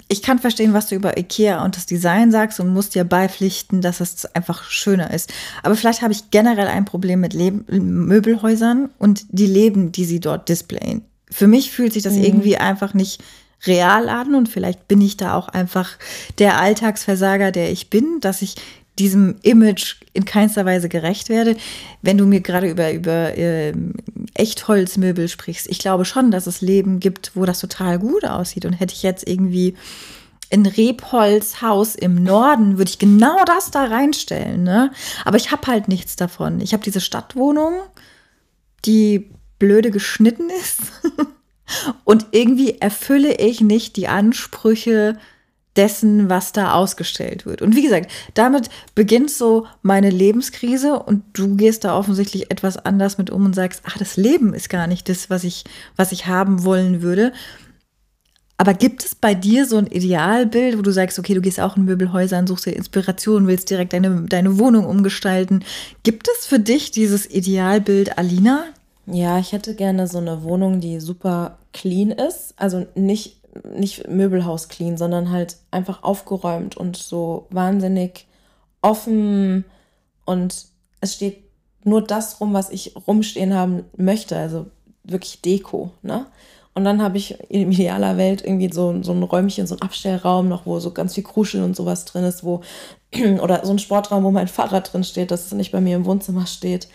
[0.07, 3.82] ich kann verstehen, was du über IKEA und das Design sagst und muss dir beipflichten,
[3.82, 5.32] dass es einfach schöner ist.
[5.64, 7.66] Aber vielleicht habe ich generell ein Problem mit Leben,
[8.07, 11.05] Möbelhäusern und die Leben, die sie dort displayen.
[11.30, 12.24] Für mich fühlt sich das mhm.
[12.24, 13.24] irgendwie einfach nicht
[13.66, 15.97] real an und vielleicht bin ich da auch einfach
[16.39, 18.55] der Alltagsversager, der ich bin, dass ich
[18.99, 21.55] diesem Image in keinster Weise gerecht werde.
[22.01, 23.74] Wenn du mir gerade über, über äh,
[24.34, 28.66] Echtholzmöbel sprichst, ich glaube schon, dass es Leben gibt, wo das total gut aussieht.
[28.66, 29.76] Und hätte ich jetzt irgendwie
[30.51, 34.64] ein Rebholzhaus im Norden, würde ich genau das da reinstellen.
[34.64, 34.91] Ne?
[35.24, 36.59] Aber ich habe halt nichts davon.
[36.59, 37.74] Ich habe diese Stadtwohnung,
[38.86, 40.80] die blöde geschnitten ist.
[42.04, 45.18] Und irgendwie erfülle ich nicht die Ansprüche
[45.76, 47.62] dessen, was da ausgestellt wird.
[47.62, 53.18] Und wie gesagt, damit beginnt so meine Lebenskrise und du gehst da offensichtlich etwas anders
[53.18, 55.64] mit um und sagst, ach, das Leben ist gar nicht das, was ich,
[55.96, 57.32] was ich haben wollen würde.
[58.58, 61.78] Aber gibt es bei dir so ein Idealbild, wo du sagst, okay, du gehst auch
[61.78, 65.64] in Möbelhäusern, suchst dir Inspiration, willst direkt deine, deine Wohnung umgestalten.
[66.04, 68.66] Gibt es für dich dieses Idealbild Alina?
[69.12, 72.53] Ja, ich hätte gerne so eine Wohnung, die super clean ist.
[72.57, 73.41] Also nicht
[73.76, 78.28] nicht Möbelhaus clean, sondern halt einfach aufgeräumt und so wahnsinnig
[78.82, 79.66] offen
[80.26, 80.66] und
[81.01, 81.43] es steht
[81.84, 84.68] nur das rum, was ich rumstehen haben möchte, also
[85.03, 86.28] wirklich Deko, ne?
[86.74, 90.47] Und dann habe ich in idealer Welt irgendwie so, so ein Räumchen, so ein Abstellraum
[90.47, 92.62] noch, wo so ganz viel Kruscheln und sowas drin ist, wo,
[93.41, 96.05] oder so ein Sportraum, wo mein Fahrrad drin steht, dass es nicht bei mir im
[96.05, 96.88] Wohnzimmer steht.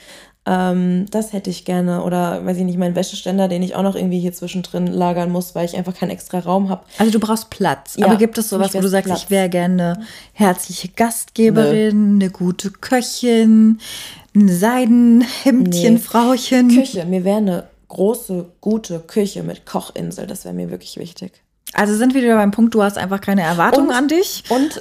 [0.46, 2.04] Ähm, das hätte ich gerne.
[2.04, 5.54] Oder, weiß ich nicht, meinen Wäscheständer, den ich auch noch irgendwie hier zwischendrin lagern muss,
[5.56, 6.84] weil ich einfach keinen extra Raum habe.
[6.98, 7.96] Also du brauchst Platz.
[7.96, 9.24] Ja, Aber gibt es sowas, wo du sagst, Platz.
[9.24, 12.24] ich wäre gerne eine herzliche Gastgeberin, Nö.
[12.24, 13.80] eine gute Köchin,
[14.36, 15.94] ein Seidenhemdchen,
[16.68, 16.76] nee.
[16.76, 17.04] Küche.
[17.06, 20.26] Mir wäre eine große, gute Küche mit Kochinsel.
[20.26, 21.32] Das wäre mir wirklich wichtig.
[21.72, 24.44] Also sind wir wieder beim Punkt, du hast einfach keine Erwartungen an dich?
[24.48, 24.80] Und,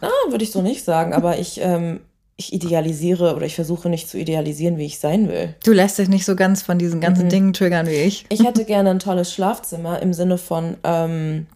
[0.00, 2.00] na, würde ich so nicht sagen, aber ich ähm,
[2.36, 5.54] ich idealisiere oder ich versuche nicht zu idealisieren, wie ich sein will.
[5.64, 7.30] Du lässt dich nicht so ganz von diesen ganzen mhm.
[7.30, 8.24] Dingen triggern wie ich.
[8.28, 11.46] Ich hätte gerne ein tolles Schlafzimmer im Sinne von, ähm,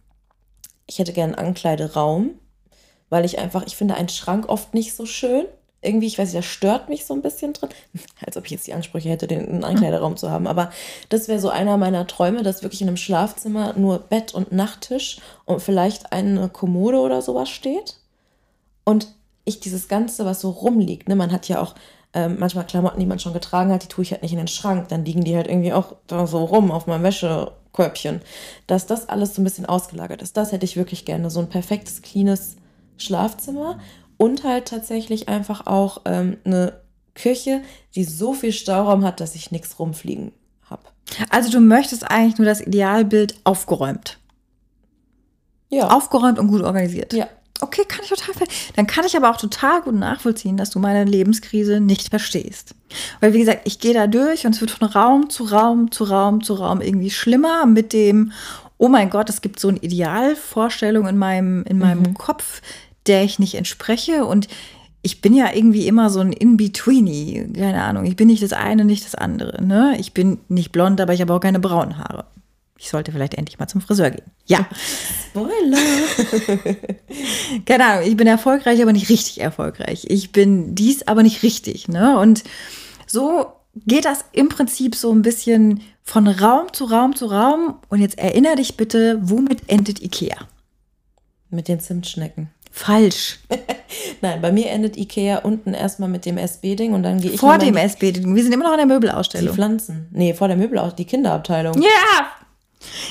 [0.86, 2.30] ich hätte gerne einen Ankleideraum,
[3.08, 5.46] weil ich einfach, ich finde einen Schrank oft nicht so schön.
[5.82, 7.68] Irgendwie, ich weiß nicht, der stört mich so ein bisschen drin.
[8.26, 10.46] Als ob ich jetzt die Ansprüche hätte, den einen Ankleideraum zu haben.
[10.46, 10.70] Aber
[11.08, 15.18] das wäre so einer meiner Träume, dass wirklich in einem Schlafzimmer nur Bett und Nachttisch
[15.44, 17.96] und vielleicht eine Kommode oder sowas steht.
[18.84, 19.08] Und
[19.46, 21.74] ich dieses Ganze, was so rumliegt, ne, man hat ja auch
[22.12, 24.48] ähm, manchmal Klamotten, die man schon getragen hat, die tue ich halt nicht in den
[24.48, 28.20] Schrank, dann liegen die halt irgendwie auch da so rum auf meinem Wäschekörbchen.
[28.66, 31.30] Dass das alles so ein bisschen ausgelagert ist, das hätte ich wirklich gerne.
[31.30, 32.56] So ein perfektes, cleanes
[32.96, 33.78] Schlafzimmer
[34.16, 36.80] und halt tatsächlich einfach auch ähm, eine
[37.14, 37.62] Küche,
[37.94, 40.32] die so viel Stauraum hat, dass ich nichts rumfliegen
[40.68, 40.82] habe.
[41.30, 44.18] Also du möchtest eigentlich nur das Idealbild aufgeräumt.
[45.68, 45.88] Ja.
[45.88, 47.12] Aufgeräumt und gut organisiert.
[47.12, 47.28] Ja.
[47.60, 48.72] Okay, kann ich total verstehen.
[48.76, 52.74] Dann kann ich aber auch total gut nachvollziehen, dass du meine Lebenskrise nicht verstehst.
[53.20, 56.04] Weil, wie gesagt, ich gehe da durch und es wird von Raum zu Raum zu
[56.04, 58.32] Raum zu Raum irgendwie schlimmer mit dem,
[58.78, 62.14] oh mein Gott, es gibt so eine Idealvorstellung in meinem, in meinem mhm.
[62.14, 62.60] Kopf,
[63.06, 64.24] der ich nicht entspreche.
[64.24, 64.48] Und
[65.02, 67.52] ich bin ja irgendwie immer so ein In-Betweenie.
[67.54, 68.04] Keine Ahnung.
[68.04, 69.64] Ich bin nicht das eine, nicht das andere.
[69.64, 69.96] Ne?
[69.98, 72.24] Ich bin nicht blond, aber ich habe auch keine braunen Haare.
[72.78, 74.30] Ich sollte vielleicht endlich mal zum Friseur gehen.
[74.46, 74.68] Ja.
[75.30, 75.78] Spoiler.
[77.66, 80.04] Keine Ahnung, ich bin erfolgreich, aber nicht richtig erfolgreich.
[80.08, 81.88] Ich bin dies, aber nicht richtig.
[81.88, 82.18] Ne?
[82.18, 82.44] Und
[83.06, 83.46] so
[83.86, 87.78] geht das im Prinzip so ein bisschen von Raum zu Raum zu Raum.
[87.88, 90.36] Und jetzt erinnere dich bitte, womit endet Ikea?
[91.50, 92.50] Mit den Zimtschnecken.
[92.70, 93.40] Falsch.
[94.20, 97.40] Nein, bei mir endet Ikea unten erstmal mit dem SB-Ding und dann gehe ich.
[97.40, 98.14] Vor dem in SB.
[98.22, 99.54] Wir sind immer noch in der die Möbelausstellung.
[99.54, 100.08] Pflanzen.
[100.12, 101.80] Nee, vor der Möbelausstellung, die Kinderabteilung.
[101.80, 102.45] Ja!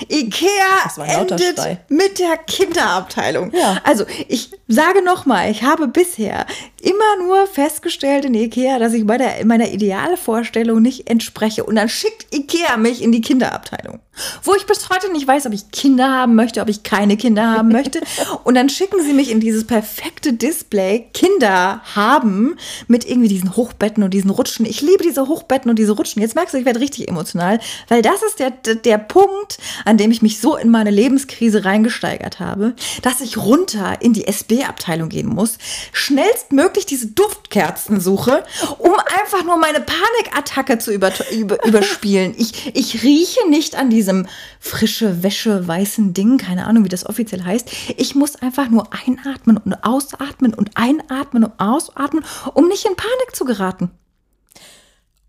[0.09, 1.79] Ikea endet Schrei.
[1.89, 3.51] mit der Kinderabteilung.
[3.53, 3.81] Ja.
[3.83, 6.45] Also, ich sage nochmal, ich habe bisher
[6.81, 11.63] immer nur festgestellt in Ikea, dass ich bei der, meiner Idealvorstellung nicht entspreche.
[11.63, 13.99] Und dann schickt Ikea mich in die Kinderabteilung.
[14.43, 17.51] Wo ich bis heute nicht weiß, ob ich Kinder haben möchte, ob ich keine Kinder
[17.51, 18.01] haben möchte.
[18.43, 22.57] Und dann schicken sie mich in dieses perfekte Display Kinder haben
[22.87, 24.65] mit irgendwie diesen Hochbetten und diesen Rutschen.
[24.65, 26.21] Ich liebe diese Hochbetten und diese Rutschen.
[26.21, 30.11] Jetzt merkst du, ich werde richtig emotional, weil das ist der, der, Punkt, an dem
[30.11, 35.27] ich mich so in meine Lebenskrise reingesteigert habe, dass ich runter in die SB-Abteilung gehen
[35.27, 35.57] muss,
[35.91, 38.43] schnellstmöglich diese Duftkerzen suche,
[38.77, 42.33] um einfach nur meine Panikattacke zu über, über, überspielen.
[42.37, 44.27] Ich, ich rieche nicht an diesem
[44.59, 47.69] frische Wäsche weißen Ding, keine Ahnung, wie das offiziell heißt.
[47.97, 53.35] Ich muss einfach nur einatmen und ausatmen und einatmen und ausatmen, um nicht in Panik
[53.35, 53.89] zu geraten.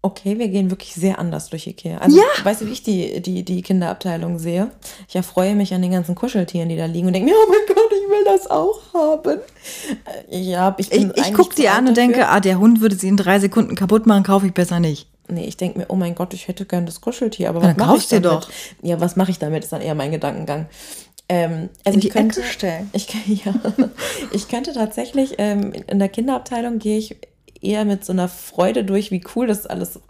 [0.03, 1.99] Okay, wir gehen wirklich sehr anders durch Ikea.
[1.99, 2.25] Also, Ja.
[2.45, 4.71] weißt du, wie ich die, die, die Kinderabteilung sehe?
[5.09, 7.67] Ich erfreue mich an den ganzen Kuscheltieren, die da liegen und denke mir, oh mein
[7.67, 9.41] Gott, ich will das auch haben.
[10.31, 12.95] Äh, Ja, ich Ich, bin ich gucke die an und denke, ah, der Hund würde
[12.95, 15.09] sie in drei Sekunden kaputt machen, kaufe ich besser nicht.
[15.29, 17.87] Nee, ich denke mir, oh mein Gott, ich hätte gern das Kuscheltier, aber was dann
[17.87, 18.25] mache ich damit?
[18.27, 18.49] doch.
[18.83, 20.67] Ja, was mache ich damit, ist dann eher mein Gedankengang.
[21.29, 22.91] Ähm, also In ich die könnte, Ecke stellen.
[22.93, 23.09] Ich,
[23.45, 23.55] ja,
[24.33, 27.17] ich könnte tatsächlich, ähm, in der Kinderabteilung gehe ich
[27.61, 30.01] eher mit so einer Freude durch, wie cool das alles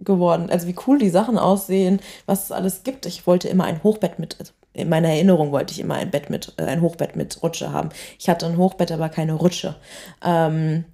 [0.00, 3.06] geworden, also wie cool die Sachen aussehen, was es alles gibt.
[3.06, 6.30] Ich wollte immer ein Hochbett mit, also in meiner Erinnerung wollte ich immer ein Bett
[6.30, 7.90] mit, äh, ein Hochbett mit Rutsche haben.
[8.18, 9.76] Ich hatte ein Hochbett, aber keine Rutsche.
[10.24, 10.84] Ähm,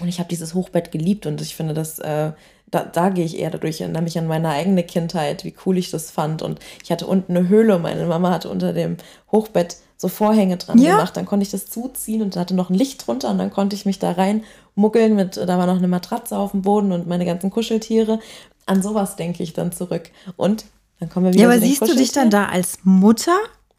[0.00, 2.32] und ich habe dieses Hochbett geliebt und ich finde, das, äh,
[2.76, 5.90] da, da gehe ich eher dadurch, erinnere mich an meine eigene Kindheit, wie cool ich
[5.90, 6.42] das fand.
[6.42, 8.96] Und ich hatte unten eine Höhle, meine Mama hatte unter dem
[9.32, 10.92] Hochbett so Vorhänge dran Ja.
[10.96, 11.16] gemacht.
[11.16, 13.74] Dann konnte ich das zuziehen und da hatte noch ein Licht drunter und dann konnte
[13.76, 17.06] ich mich da rein muggeln mit, da war noch eine Matratze auf dem Boden und
[17.06, 18.20] meine ganzen Kuscheltiere.
[18.66, 20.10] An sowas denke ich dann zurück.
[20.36, 20.66] Und
[21.00, 23.36] dann kommen wir wieder Ja, aber siehst du dich dann da als Mutter?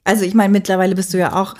[0.08, 1.53] Also ich meine, mittlerweile bist du ja auch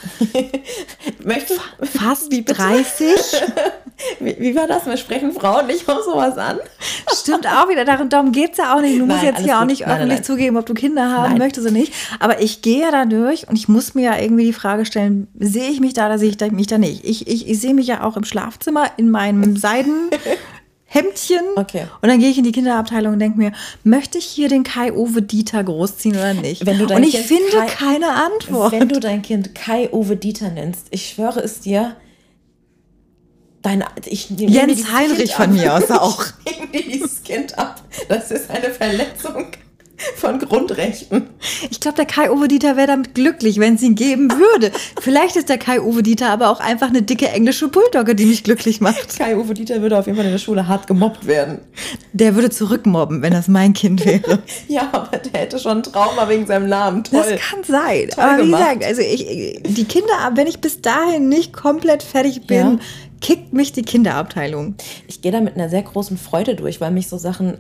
[1.26, 2.54] Möchtest, fast Wie bitte?
[2.54, 3.10] 30.
[4.22, 4.86] wie, wie war das?
[4.86, 6.58] Wir sprechen Frauen nicht auf sowas an.
[7.14, 8.98] Stimmt auch wieder, darum, darum geht es ja auch nicht.
[8.98, 9.70] Du musst Nein, jetzt alles hier auch gut.
[9.70, 10.24] nicht Nein, öffentlich nein.
[10.24, 11.92] zugeben, ob du Kinder haben möchtest oder nicht.
[12.22, 15.28] Aber ich gehe ja da durch und ich muss mir ja irgendwie die Frage stellen,
[15.38, 17.04] sehe ich mich da oder sehe ich mich da nicht?
[17.04, 19.58] Ich, ich, ich sehe mich ja auch im Schlafzimmer in meinem
[20.98, 21.46] Seidenhemdchen.
[21.56, 21.88] Okay.
[22.02, 23.52] Und dann gehe ich in die Kinderabteilung und denke mir,
[23.84, 26.66] möchte ich hier den Kai-Uwe Dieter großziehen oder nicht?
[26.66, 28.72] Wenn du dein und ich Kind finde Kai- keine Antwort.
[28.72, 31.96] Wenn du dein Kind Kai-Uwe Dieter nennst, ich schwöre es dir,
[33.62, 35.52] dein, ich dir Jens Heinrich Kind von ab.
[35.52, 36.26] mir aus auch.
[36.46, 37.84] Ich nehme dir dieses Kind ab.
[38.10, 39.48] Das ist eine Verletzung
[40.16, 41.30] von Grundrechten.
[41.70, 44.72] Ich glaube, der Kai-Uwe Dieter wäre damit glücklich, wenn es ihn geben würde.
[45.02, 48.82] Vielleicht ist der Kai-Uwe Dieter aber auch einfach eine dicke englische Bulldogge, die mich glücklich
[48.82, 49.18] macht.
[49.18, 51.60] Kai-Uwe Dieter würde auf jeden Fall in der Schule hart gemobbt werden.
[52.14, 54.40] Der würde zurückmobben, wenn das mein Kind wäre.
[54.68, 57.04] Ja, aber der hätte schon ein Trauma wegen seinem Namen.
[57.04, 57.24] Toll.
[57.28, 58.10] Das kann sein.
[58.10, 58.62] Toll aber wie gemacht.
[58.80, 62.80] gesagt, also ich, die Kinder, wenn ich bis dahin nicht komplett fertig bin, Ja.
[63.22, 64.76] kickt mich die Kinderabteilung.
[65.08, 67.58] ich gehe da mit einer sehr großen Freude durch, weil mich so Sachen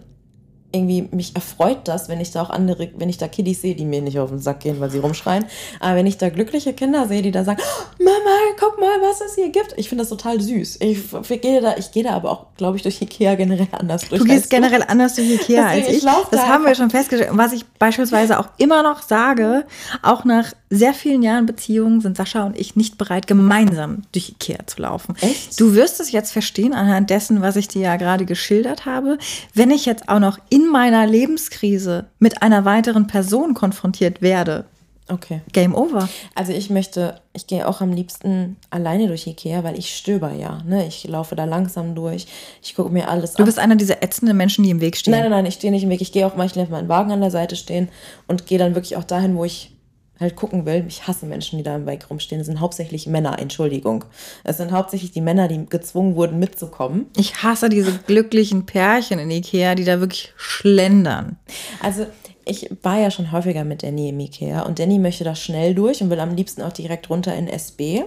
[0.72, 3.86] irgendwie mich erfreut das, wenn ich da auch andere, wenn ich da Kiddies sehe, die
[3.86, 5.46] mir nicht auf den Sack gehen, weil sie rumschreien,
[5.80, 9.22] aber wenn ich da glückliche Kinder sehe, die da sagen, "Oh, Mama, guck mal, was
[9.22, 9.74] es hier gibt.
[9.78, 10.78] Ich finde das total süß.
[10.82, 11.00] Ich,
[11.30, 14.22] ich gehe da, ich gehe da aber auch, glaube ich, durch Ikea generell anders durch.
[14.22, 16.04] Du gehst generell anders durch Ikea Deswegen, als ich ich.
[16.04, 17.32] Das da haben wir schon festgestellt.
[17.32, 19.66] Und was ich beispielsweise auch immer noch sage,
[20.02, 24.68] auch nach sehr vielen Jahren Beziehung sind Sascha und ich nicht bereit, gemeinsam durch Ikea
[24.68, 25.16] zu laufen.
[25.22, 25.60] Echt?
[25.60, 29.18] Du wirst es jetzt verstehen anhand dessen, was ich dir ja gerade geschildert habe.
[29.54, 34.66] Wenn ich jetzt auch noch in meiner Lebenskrise mit einer weiteren Person konfrontiert werde,
[35.10, 35.40] Okay.
[35.54, 36.10] Game over.
[36.36, 40.62] Also ich möchte, ich gehe auch am liebsten alleine durch Ikea, weil ich stöber ja.
[40.68, 40.86] Ne?
[40.86, 42.28] Ich laufe da langsam durch.
[42.62, 43.46] Ich gucke mir alles Du an.
[43.46, 45.12] bist einer dieser ätzenden Menschen, die im Weg stehen.
[45.12, 46.02] Nein, nein, nein, ich stehe nicht im Weg.
[46.02, 47.88] Ich gehe auch manchmal auf meinen Wagen an der Seite stehen
[48.28, 49.72] und gehe dann wirklich auch dahin, wo ich
[50.20, 50.86] halt gucken will.
[50.88, 52.42] Ich hasse Menschen, die da im Weg rumstehen.
[52.42, 54.06] Es sind hauptsächlich Männer, Entschuldigung.
[54.44, 57.08] Es sind hauptsächlich die Männer, die gezwungen wurden mitzukommen.
[57.16, 61.38] Ich hasse diese glücklichen Pärchen in Ikea, die da wirklich schlendern.
[61.82, 62.06] Also
[62.46, 66.02] ich war ja schon häufiger mit Danny im Ikea und Danny möchte da schnell durch
[66.02, 68.06] und will am liebsten auch direkt runter in SB.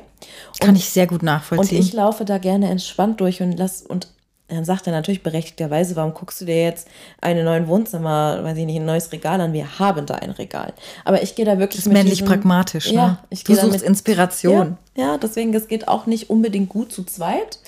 [0.60, 1.78] Kann ich sehr gut Und nachvollziehen.
[1.80, 4.08] ich laufe da gerne entspannt durch und lass und
[4.50, 6.88] dann sagt er natürlich berechtigterweise, warum guckst du dir jetzt
[7.20, 9.52] einen neuen Wohnzimmer, weiß ich nicht, ein neues Regal an?
[9.52, 10.72] Wir haben da ein Regal.
[11.04, 12.94] Aber ich gehe da wirklich Das ist männlich pragmatisch, ne?
[12.94, 14.76] Ja, ich Du suchst Inspiration.
[14.96, 17.58] Ja, ja, deswegen, es geht auch nicht unbedingt gut zu zweit.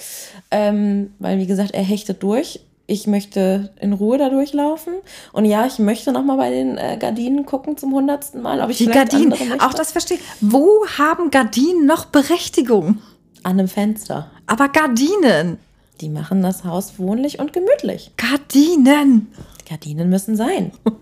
[0.50, 2.60] Ähm, weil, wie gesagt, er hechtet durch.
[2.86, 4.94] ich möchte in Ruhe da durchlaufen.
[5.32, 8.60] Und ja, ich möchte noch mal bei den äh, Gardinen gucken zum hundertsten Mal.
[8.60, 10.22] Ob ich Die Gardinen, auch das verstehe ich.
[10.40, 12.98] Wo haben Gardinen noch Berechtigung?
[13.44, 14.30] An einem Fenster.
[14.46, 15.58] Aber Gardinen.
[16.02, 18.10] Die machen das Haus wohnlich und gemütlich.
[18.16, 19.28] Gardinen.
[19.68, 20.72] Gardinen müssen sein.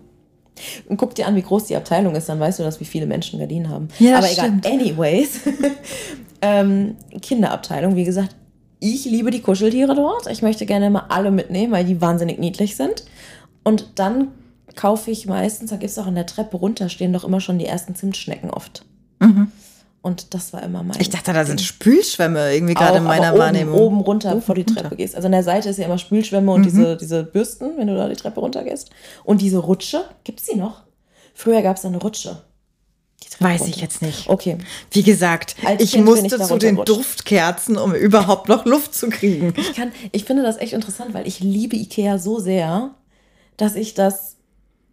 [0.91, 3.07] Und guck dir an, wie groß die Abteilung ist, dann weißt du, dass wie viele
[3.07, 3.89] Menschen Gardinen haben.
[3.99, 4.49] Ja, Aber egal.
[4.49, 4.67] stimmt.
[4.67, 5.41] Anyways.
[6.43, 8.37] ähm, Kinderabteilung, wie gesagt,
[8.79, 10.27] ich liebe die Kuscheltiere dort.
[10.31, 13.05] Ich möchte gerne mal alle mitnehmen, weil die wahnsinnig niedlich sind.
[13.65, 14.29] Und dann
[14.77, 17.59] kaufe ich meistens, da gibt es auch an der Treppe runter, stehen doch immer schon
[17.59, 18.85] die ersten Zimtschnecken oft.
[20.03, 20.97] Und das war immer mein.
[20.97, 21.01] Mhm.
[21.03, 23.79] Ich dachte, da sind Spülschwämme irgendwie gerade in meiner oben, Wahrnehmung.
[23.81, 25.15] Oben runter, bevor du die Treppe gehst.
[25.15, 26.49] Also an der Seite ist ja immer Spülschwämme Mhm.
[26.49, 28.91] und diese, diese Bürsten, wenn du da die Treppe runter gehst.
[29.25, 30.83] Und diese Rutsche, gibt's die noch?
[31.35, 32.43] Früher gab es eine Rutsche.
[33.41, 33.75] Weiß runter.
[33.77, 34.29] ich jetzt nicht.
[34.29, 34.57] Okay.
[34.91, 36.89] Wie gesagt, Als ich Kind ich musste da zu den runtergerutscht.
[36.89, 39.53] Duftkerzen, um überhaupt noch Luft zu kriegen.
[39.57, 42.91] Ich, kann, ich finde das echt interessant, weil ich liebe Ikea so sehr,
[43.59, 44.37] dass ich das.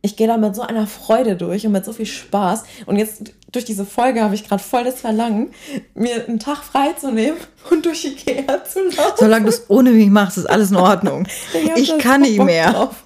[0.02, 2.64] Ich gehe da mit so einer Freude durch und mit so viel Spaß.
[2.86, 5.52] Und jetzt durch diese Folge habe ich gerade voll das Verlangen,
[5.96, 7.38] mir einen Tag freizunehmen
[7.72, 9.18] und durch Ikea zu laufen.
[9.18, 11.28] Solange du es ohne mich machst, ist alles in Ordnung.
[11.76, 12.72] Ich da kann nicht mehr.
[12.72, 13.04] drauf.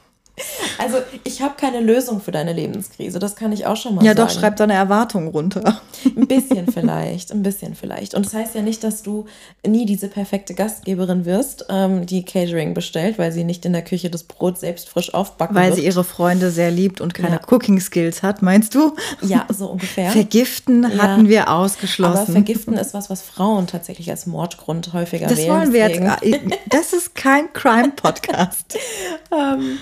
[0.79, 4.15] Also, ich habe keine Lösung für deine Lebenskrise, das kann ich auch schon mal Ja,
[4.15, 4.27] sagen.
[4.27, 5.81] doch, schreib deine Erwartungen runter.
[6.05, 8.15] Ein bisschen vielleicht, ein bisschen vielleicht.
[8.15, 9.25] Und das heißt ja nicht, dass du
[9.67, 14.09] nie diese perfekte Gastgeberin wirst, ähm, die Catering bestellt, weil sie nicht in der Küche
[14.09, 15.75] das Brot selbst frisch aufbacken Weil wird.
[15.75, 17.41] sie ihre Freunde sehr liebt und keine Ja.
[17.51, 18.95] Cooking Skills hat, meinst du?
[19.21, 20.09] Ja, so ungefähr.
[20.09, 21.03] Vergiften Ja.
[21.03, 22.31] hatten wir Aber ausgeschlossen.
[22.31, 25.49] Vergiften ist was, was Frauen tatsächlich als Mordgrund häufiger das wählen.
[25.51, 26.59] wollen wir deswegen- jetzt.
[26.69, 28.77] Das ist kein Crime-Podcast.
[29.33, 29.77] Ähm,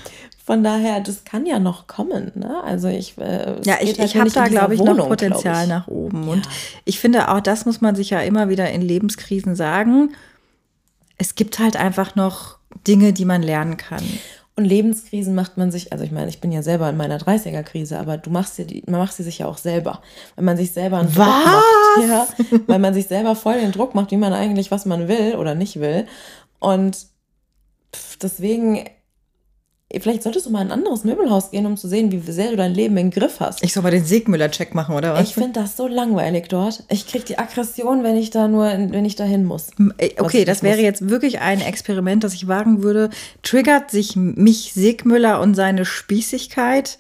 [0.50, 2.32] von daher, das kann ja noch kommen.
[2.34, 2.64] Ne?
[2.64, 5.70] Also ich, äh, Ja, ich, halt ich habe da, glaube ich, Wohnung, noch Potenzial ich.
[5.70, 6.28] nach oben.
[6.28, 6.50] Und
[6.86, 10.16] ich finde, auch das muss man sich ja immer wieder in Lebenskrisen sagen.
[11.20, 14.02] Es gibt halt einfach noch Dinge, die man lernen kann.
[14.56, 18.00] Und Lebenskrisen macht man sich, also ich meine, ich bin ja selber in meiner 30er-Krise,
[18.00, 20.02] aber du machst sie, die, man macht sie sich ja auch selber.
[20.36, 21.46] Wenn man sich selber einen Druck Was?
[21.46, 22.10] macht.
[22.10, 22.28] Ja,
[22.66, 25.54] weil man sich selber voll den Druck macht, wie man eigentlich, was man will oder
[25.54, 26.08] nicht will.
[26.58, 27.06] Und
[28.24, 28.90] deswegen,
[30.00, 32.58] vielleicht solltest du mal in ein anderes Möbelhaus gehen, um zu sehen, wie sehr du
[32.58, 33.64] dein Leben im Griff hast.
[33.64, 35.28] Ich soll mal den Segmüller-Check machen, oder was?
[35.30, 36.84] Ich finde das so langweilig dort.
[36.90, 39.68] Ich krieg die Aggression, wenn ich da nur, wenn ich da hin muss.
[39.78, 40.70] Was Okay, das muss.
[40.70, 43.10] wäre jetzt wirklich ein Experiment, das ich wagen würde.
[43.42, 46.98] Triggert sich mich Segmüller und seine Spießigkeit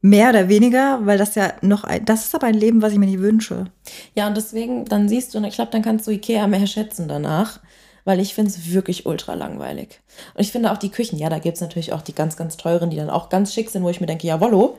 [0.00, 2.98] mehr oder weniger, weil das ja noch ein, das ist aber ein Leben, was ich
[2.98, 3.66] mir nicht wünsche.
[4.14, 7.08] Ja, und deswegen, dann siehst du, und ich glaube, dann kannst du Ikea mehr schätzen
[7.08, 7.60] danach,
[8.08, 10.00] weil ich finde es wirklich ultra langweilig.
[10.32, 12.56] Und ich finde auch die Küchen, ja, da gibt es natürlich auch die ganz, ganz
[12.56, 14.78] teuren, die dann auch ganz schick sind, wo ich mir denke, jawollo.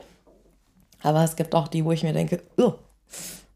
[1.04, 2.74] Aber es gibt auch die, wo ich mir denke, "Ugh,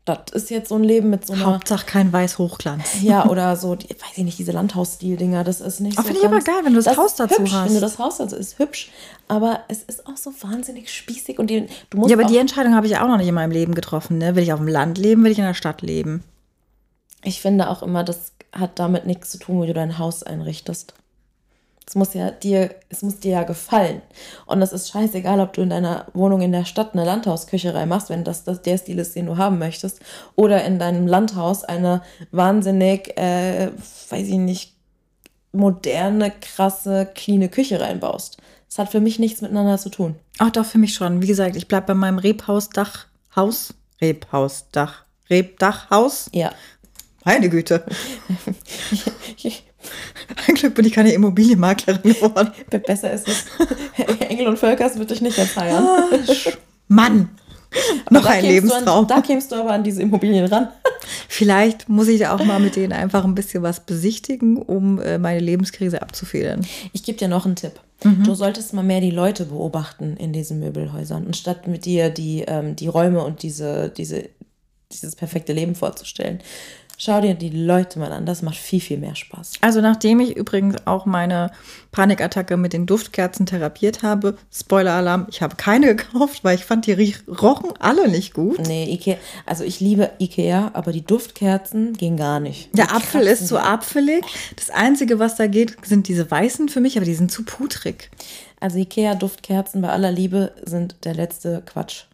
[0.05, 2.85] das ist jetzt so ein Leben mit so einer, Hauptsache kein Weiß-Hochglanz.
[3.03, 6.20] ja, oder so, die, weiß ich nicht, diese Landhausstil-Dinger, das ist nicht Ah, so finde
[6.20, 7.66] ich aber geil, wenn du das Haus ist dazu hübsch, hast.
[7.66, 8.93] Wenn du das Haus dazu ist hübsch,
[9.27, 12.77] aber es ist auch so wahnsinnig spießig und die, du musst Ja, aber die Entscheidung
[12.77, 14.18] habe ich auch noch nicht in meinem Leben getroffen.
[14.18, 14.37] Ne?
[14.37, 16.22] Will ich auf dem Land leben, will ich in der Stadt leben?
[17.25, 20.95] Ich finde auch immer, das hat damit nichts zu tun, wie du dein Haus einrichtest.
[21.87, 24.01] Es muss ja dir, es muss dir ja gefallen.
[24.47, 28.09] Und es ist scheißegal, ob du in deiner Wohnung in der Stadt eine Landhausküche reinmachst,
[28.09, 30.01] wenn das, das der Stil ist, den du haben möchtest,
[30.35, 33.70] oder in deinem Landhaus eine wahnsinnig, äh,
[34.09, 34.75] weiß ich nicht,
[35.53, 38.39] moderne, krasse, cleane Küche reinbaust.
[38.68, 40.16] Das hat für mich nichts miteinander zu tun.
[40.39, 41.22] Ach doch, für mich schon.
[41.22, 43.07] Wie gesagt, ich bleibe bei meinem Rebhausdach,
[43.37, 46.29] Haus, Rebhausdach, Rebdachhaus.
[46.33, 46.51] Ja.
[47.25, 47.85] Meine Güte.
[50.47, 52.53] Ein Glück bin ich keine Immobilienmaklerin geworden.
[52.87, 53.45] Besser ist es.
[54.29, 56.22] Engel und Völkers würde ich nicht jetzt heiraten.
[56.89, 57.29] Mann,
[58.07, 59.03] Aber noch ein Lebenstraum.
[59.03, 60.68] An, da kämst du aber an diese Immobilien ran.
[61.29, 65.41] Vielleicht muss ich auch mal mit denen einfach ein bisschen was besichtigen, um äh, meine
[65.41, 66.66] Lebenskrise abzufedern.
[66.93, 67.72] Ich gebe dir noch einen Tipp.
[68.03, 68.25] Mhm.
[68.25, 72.77] Du solltest mal mehr die Leute beobachten in diesen Möbelhäusern, anstatt mit dir die, ähm,
[72.77, 74.29] die Räume und diese, diese,
[74.93, 76.41] dieses perfekte Leben vorzustellen.
[77.05, 79.52] Schau dir die Leute mal an, das macht viel, viel mehr Spaß.
[79.61, 81.50] Also nachdem ich übrigens auch meine
[81.92, 87.14] Panikattacke mit den Duftkerzen therapiert habe, Spoiler-Alarm, ich habe keine gekauft, weil ich fand, die
[87.28, 88.59] rochen alle nicht gut.
[88.66, 92.70] Nee, Ikea, also ich liebe Ikea, aber die Duftkerzen gehen gar nicht.
[92.74, 93.59] Der Die Apfel kratzen ist zu so.
[93.59, 94.24] apfelig.
[94.57, 98.11] Das Einzige, was da geht, sind diese weißen für mich, aber die sind zu putrig.
[98.61, 102.05] Also Ikea-Duftkerzen bei aller Liebe sind der letzte Quatsch.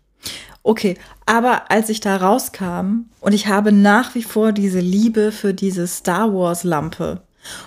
[0.62, 5.54] Okay, aber als ich da rauskam und ich habe nach wie vor diese Liebe für
[5.54, 7.22] diese Star Wars Lampe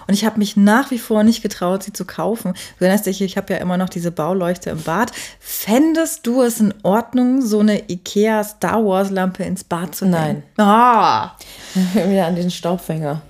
[0.07, 2.53] und ich habe mich nach wie vor nicht getraut, sie zu kaufen.
[2.77, 5.11] Du erinnerst dich, ich habe ja immer noch diese Bauleuchte im Bad.
[5.39, 10.43] Fändest du es in Ordnung, so eine Ikea Star Wars Lampe ins Bad zu nehmen?
[10.57, 10.67] Nein.
[10.67, 11.35] Ah,
[11.93, 13.21] Wieder an den Staubfänger.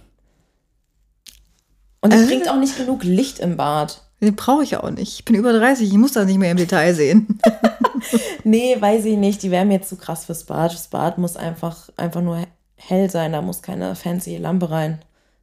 [2.01, 4.01] Und die bringt auch nicht genug Licht im Bad.
[4.23, 5.19] Den brauche ich auch nicht.
[5.19, 7.39] Ich bin über 30, ich muss das nicht mehr im Detail sehen.
[8.45, 9.43] nee, weiß ich nicht.
[9.43, 10.73] Die wären mir zu krass fürs Bad.
[10.73, 12.45] Das Bad muss einfach, einfach nur
[12.77, 13.33] hell sein.
[13.33, 14.99] Da muss keine fancy Lampe rein.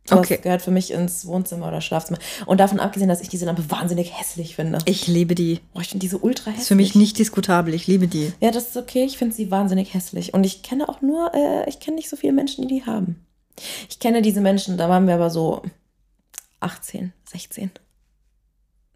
[0.06, 0.38] Das okay.
[0.42, 2.18] gehört für mich ins Wohnzimmer oder Schlafzimmer.
[2.46, 4.78] Und davon abgesehen, dass ich diese Lampe wahnsinnig hässlich finde.
[4.86, 5.60] Ich liebe die.
[5.74, 6.62] Oh, ich finde diese ultra hässlich.
[6.62, 7.74] Ist für mich nicht diskutabel.
[7.74, 8.32] Ich liebe die.
[8.40, 9.04] Ja, das ist okay.
[9.04, 10.32] Ich finde sie wahnsinnig hässlich.
[10.32, 13.26] Und ich kenne auch nur, äh, ich kenne nicht so viele Menschen, die die haben.
[13.90, 15.60] Ich kenne diese Menschen, da waren wir aber so
[16.60, 17.70] 18, 16.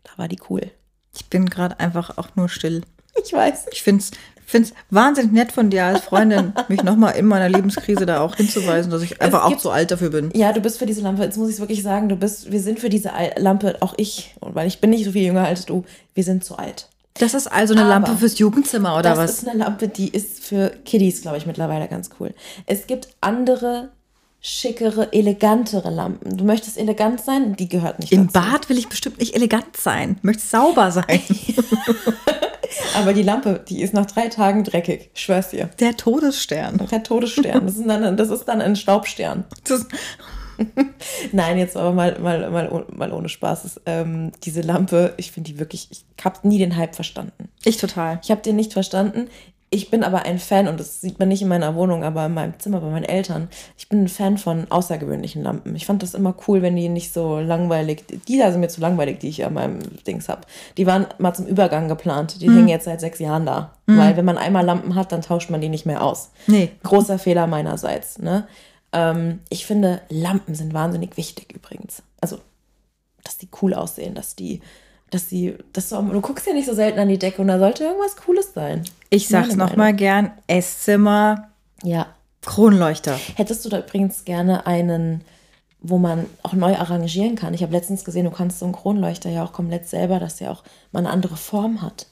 [0.04, 0.70] Da war die cool.
[1.14, 2.82] Ich bin gerade einfach auch nur still.
[3.22, 3.66] Ich weiß.
[3.72, 4.10] Ich finde es
[4.46, 8.36] finde es wahnsinnig nett von dir als Freundin, mich nochmal in meiner Lebenskrise da auch
[8.36, 10.30] hinzuweisen, dass ich einfach auch zu alt dafür bin.
[10.34, 12.60] Ja, du bist für diese Lampe, jetzt muss ich es wirklich sagen, du bist, wir
[12.60, 15.84] sind für diese Lampe, auch ich, weil ich bin nicht so viel jünger als du,
[16.14, 16.88] wir sind zu alt.
[17.14, 19.30] Das ist also eine Aber Lampe fürs Jugendzimmer oder das was?
[19.30, 22.34] Das ist eine Lampe, die ist für Kiddies, glaube ich, mittlerweile ganz cool.
[22.66, 23.90] Es gibt andere
[24.46, 26.36] schickere, elegantere Lampen.
[26.36, 28.46] Du möchtest elegant sein, die gehört nicht Im dazu.
[28.46, 30.16] Bad will ich bestimmt nicht elegant sein.
[30.18, 31.20] Ich möchte sauber sein.
[32.94, 35.10] Aber die Lampe, die ist nach drei Tagen dreckig.
[35.14, 35.70] Ich schwör's dir.
[35.80, 36.76] Der Todesstern.
[36.90, 37.64] Der Todesstern.
[37.64, 39.44] Das ist dann, das ist dann ein Staubstern.
[41.32, 43.64] Nein, jetzt aber mal, mal, mal, mal ohne Spaß.
[43.64, 47.48] Ist, ähm, diese Lampe, ich finde die wirklich, ich habe nie den Hype verstanden.
[47.64, 48.20] Ich total.
[48.22, 49.28] Ich habe den nicht verstanden.
[49.74, 52.34] Ich bin aber ein Fan, und das sieht man nicht in meiner Wohnung, aber in
[52.34, 53.48] meinem Zimmer bei meinen Eltern.
[53.76, 55.74] Ich bin ein Fan von außergewöhnlichen Lampen.
[55.74, 58.80] Ich fand das immer cool, wenn die nicht so langweilig, die da sind mir zu
[58.80, 60.42] langweilig, die ich an meinem Dings habe.
[60.76, 62.40] Die waren mal zum Übergang geplant.
[62.40, 62.54] Die mhm.
[62.54, 63.72] hängen jetzt seit sechs Jahren da.
[63.86, 63.98] Mhm.
[63.98, 66.30] Weil wenn man einmal Lampen hat, dann tauscht man die nicht mehr aus.
[66.46, 66.70] Nee.
[66.84, 68.20] Großer Fehler meinerseits.
[68.20, 68.46] Ne?
[68.92, 72.04] Ähm, ich finde, Lampen sind wahnsinnig wichtig übrigens.
[72.20, 72.38] Also,
[73.24, 74.60] dass die cool aussehen, dass die
[75.14, 77.58] dass sie, dass du, du guckst ja nicht so selten an die Decke und da
[77.58, 78.84] sollte irgendwas Cooles sein.
[79.10, 81.48] Ich sag's nochmal gern, Esszimmer,
[81.82, 82.06] ja.
[82.42, 83.18] Kronleuchter.
[83.36, 85.22] Hättest du da übrigens gerne einen,
[85.80, 87.54] wo man auch neu arrangieren kann?
[87.54, 90.50] Ich habe letztens gesehen, du kannst so einen Kronleuchter ja auch komplett selber, dass der
[90.50, 90.62] auch
[90.92, 92.06] mal eine andere Form hat.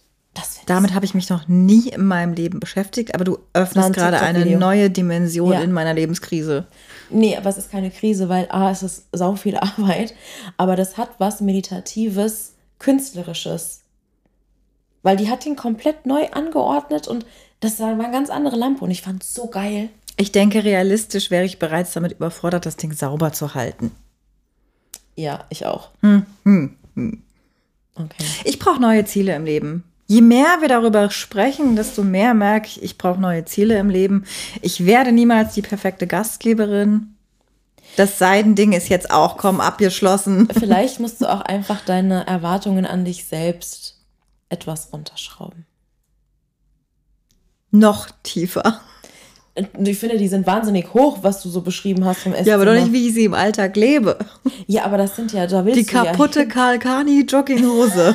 [0.66, 4.46] Damit habe ich mich noch nie in meinem Leben beschäftigt, aber du öffnest gerade eine
[4.56, 5.60] neue Dimension ja.
[5.60, 6.66] in meiner Lebenskrise.
[7.10, 10.14] Nee, aber es ist keine Krise, weil A, es ist sau viel Arbeit,
[10.56, 12.51] aber das hat was Meditatives,
[12.82, 13.80] Künstlerisches.
[15.02, 17.24] Weil die hat ihn komplett neu angeordnet und
[17.60, 19.88] das war eine ganz andere Lampe und ich fand es so geil.
[20.16, 23.92] Ich denke, realistisch wäre ich bereits damit überfordert, das Ding sauber zu halten.
[25.14, 25.90] Ja, ich auch.
[26.00, 27.22] Hm, hm, hm.
[27.94, 28.24] Okay.
[28.44, 29.84] Ich brauche neue Ziele im Leben.
[30.06, 34.24] Je mehr wir darüber sprechen, desto mehr merke ich, ich brauche neue Ziele im Leben.
[34.60, 37.11] Ich werde niemals die perfekte Gastgeberin.
[37.96, 40.48] Das Seidending ist jetzt auch kaum abgeschlossen.
[40.58, 44.00] Vielleicht musst du auch einfach deine Erwartungen an dich selbst
[44.48, 45.66] etwas runterschrauben.
[47.70, 48.80] Noch tiefer.
[49.84, 52.48] Ich finde, die sind wahnsinnig hoch, was du so beschrieben hast vom Esszimmer.
[52.48, 54.18] Ja, aber doch nicht, wie ich sie im Alltag lebe.
[54.66, 58.14] Ja, aber das sind ja, da willst Die kaputte ja Kalkani Jogginghose.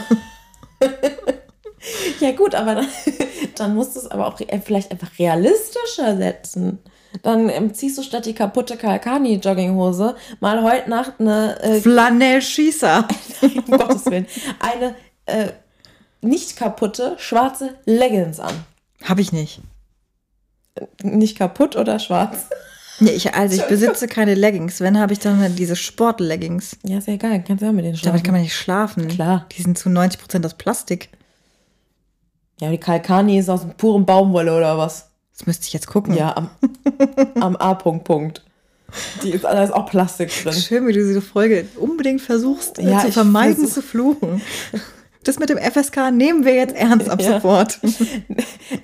[2.20, 2.88] ja gut, aber dann,
[3.56, 6.80] dann musst du es aber auch vielleicht einfach realistischer setzen.
[7.24, 11.62] Dann ähm, ziehst du statt die kaputte Kalkani-Jogginghose mal heute Nacht eine.
[11.62, 13.08] Äh, Flanell-Schießer.
[13.42, 14.28] um Gottes Willen.
[14.60, 14.96] Eine
[15.26, 15.52] äh,
[16.22, 18.54] nicht kaputte schwarze Leggings an.
[19.04, 19.62] Hab ich nicht.
[21.02, 22.48] Nicht kaputt oder schwarz?
[23.00, 24.82] Nee, ich, also ich besitze keine Leggings.
[24.82, 26.78] Wenn, habe ich dann diese Sport-Leggings.
[26.84, 27.44] Ja, ist ja egal.
[27.44, 28.14] Kannst du auch mit denen schlafen.
[28.14, 29.08] Damit kann man nicht schlafen.
[29.08, 29.46] Klar.
[29.56, 31.10] Die sind zu 90 Prozent aus Plastik.
[32.60, 35.07] Ja, die Kalkani ist aus purem Baumwolle oder was?
[35.38, 36.16] Das müsste ich jetzt gucken.
[36.16, 36.50] Ja, am,
[37.40, 38.06] am A-Punkt.
[38.06, 38.44] Punkt.
[39.22, 40.54] Die ist, da ist auch Plastik drin.
[40.54, 44.42] Schön, wie du diese Folge unbedingt versuchst ja, zu vermeiden zu fluchen.
[45.24, 47.34] Das mit dem FSK nehmen wir jetzt ernst ab ja.
[47.34, 47.80] sofort.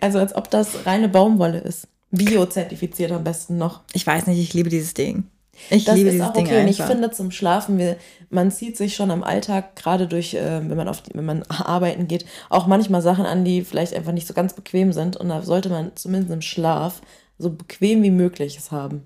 [0.02, 1.88] Also als ob das reine Baumwolle ist.
[2.12, 3.82] Biozertifiziert am besten noch.
[3.94, 5.26] Ich weiß nicht, ich liebe dieses Ding.
[5.70, 6.44] Ich das liebe ist dieses auch okay.
[6.46, 7.98] Ding Und ich finde zum Schlafen, wir,
[8.30, 12.08] man zieht sich schon am Alltag, gerade durch, äh, wenn, man auf, wenn man arbeiten
[12.08, 15.18] geht, auch manchmal Sachen an, die vielleicht einfach nicht so ganz bequem sind.
[15.18, 17.02] Und da sollte man zumindest im Schlaf
[17.38, 19.04] so bequem wie möglich es haben.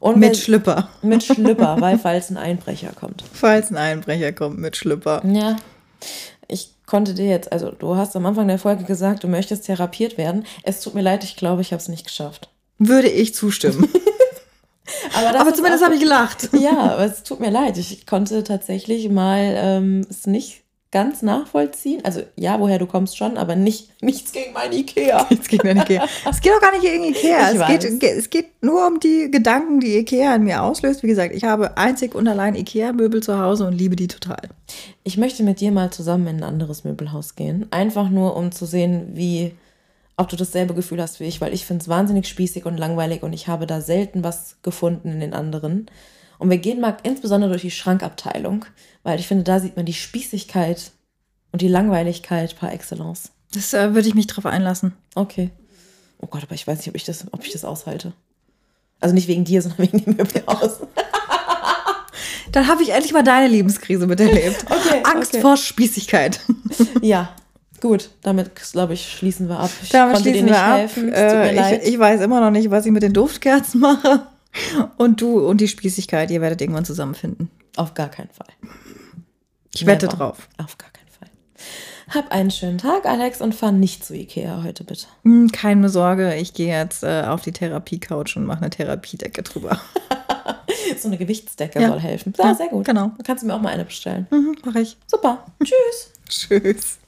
[0.00, 0.88] Und mit Schlüpper.
[1.02, 3.24] Mit Schlüpper, weil falls ein Einbrecher kommt.
[3.32, 5.22] Falls ein Einbrecher kommt mit Schlüpper.
[5.24, 5.56] Ja.
[6.48, 10.18] Ich konnte dir jetzt, also du hast am Anfang der Folge gesagt, du möchtest therapiert
[10.18, 10.44] werden.
[10.62, 12.50] Es tut mir leid, ich glaube, ich habe es nicht geschafft.
[12.78, 13.88] Würde ich zustimmen.
[15.14, 16.50] Aber, aber zumindest habe ich gelacht.
[16.64, 17.76] Ja, aber es tut mir leid.
[17.76, 20.64] Ich konnte tatsächlich mal ähm, es nicht
[20.94, 22.02] ganz nachvollziehen.
[22.04, 25.26] Also ja, woher du kommst schon, aber nicht, nichts gegen meine Ikea.
[25.30, 26.06] Nichts gegen meine Ikea.
[26.30, 27.50] es geht auch gar nicht gegen Ikea.
[27.50, 31.02] es geht, es geht nur um die Gedanken, die Ikea in mir auslöst.
[31.02, 34.48] Wie gesagt, ich habe einzig und allein Ikea-Möbel zu Hause und liebe die total.
[35.02, 37.66] Ich möchte mit dir mal zusammen in ein anderes Möbelhaus gehen.
[37.72, 39.52] Einfach nur, um zu sehen, wie
[40.16, 43.22] ob du dasselbe Gefühl hast wie ich, weil ich finde es wahnsinnig spießig und langweilig
[43.22, 45.86] und ich habe da selten was gefunden in den anderen.
[46.38, 48.64] Und wir gehen mal insbesondere durch die Schrankabteilung,
[49.02, 50.92] weil ich finde, da sieht man die Spießigkeit
[51.52, 53.30] und die Langweiligkeit par excellence.
[53.52, 54.94] Das äh, würde ich mich drauf einlassen.
[55.14, 55.50] Okay.
[56.20, 58.12] Oh Gott, aber ich weiß nicht, ob ich das, ob ich das aushalte.
[59.00, 60.80] Also nicht wegen dir, sondern wegen dem Möbelhaus.
[62.52, 64.64] Dann habe ich endlich mal deine Lebenskrise miterlebt.
[64.70, 65.42] Okay, Angst okay.
[65.42, 66.40] vor Spießigkeit.
[67.02, 67.34] ja,
[67.84, 68.10] gut.
[68.22, 69.70] Damit, glaube ich, schließen wir ab.
[69.82, 71.12] Ich Damit konnte dir nicht helfen.
[71.12, 74.26] Äh, ich, ich weiß immer noch nicht, was ich mit den Duftkerzen mache.
[74.96, 77.50] Und du und die Spießigkeit, ihr werdet irgendwann zusammenfinden.
[77.76, 78.46] Auf gar keinen Fall.
[79.74, 80.16] Ich wette Never.
[80.16, 80.48] drauf.
[80.58, 81.28] Auf gar keinen Fall.
[82.08, 85.06] Hab einen schönen Tag, Alex, und fahr nicht zu Ikea heute, bitte.
[85.24, 89.80] Hm, Keine Sorge, ich gehe jetzt äh, auf die Therapie-Couch und mache eine Therapiedecke drüber.
[91.00, 91.88] So eine Gewichtsdecke Ja.
[91.88, 92.34] soll helfen.
[92.38, 92.84] Ja, Ja, sehr gut.
[92.84, 93.08] genau.
[93.16, 94.26] Dann kannst du mir auch mal eine bestellen.
[94.30, 94.96] Mhm, mach ich.
[95.06, 95.44] Super.
[95.62, 96.12] Tschüss.
[96.28, 96.98] Tschüss.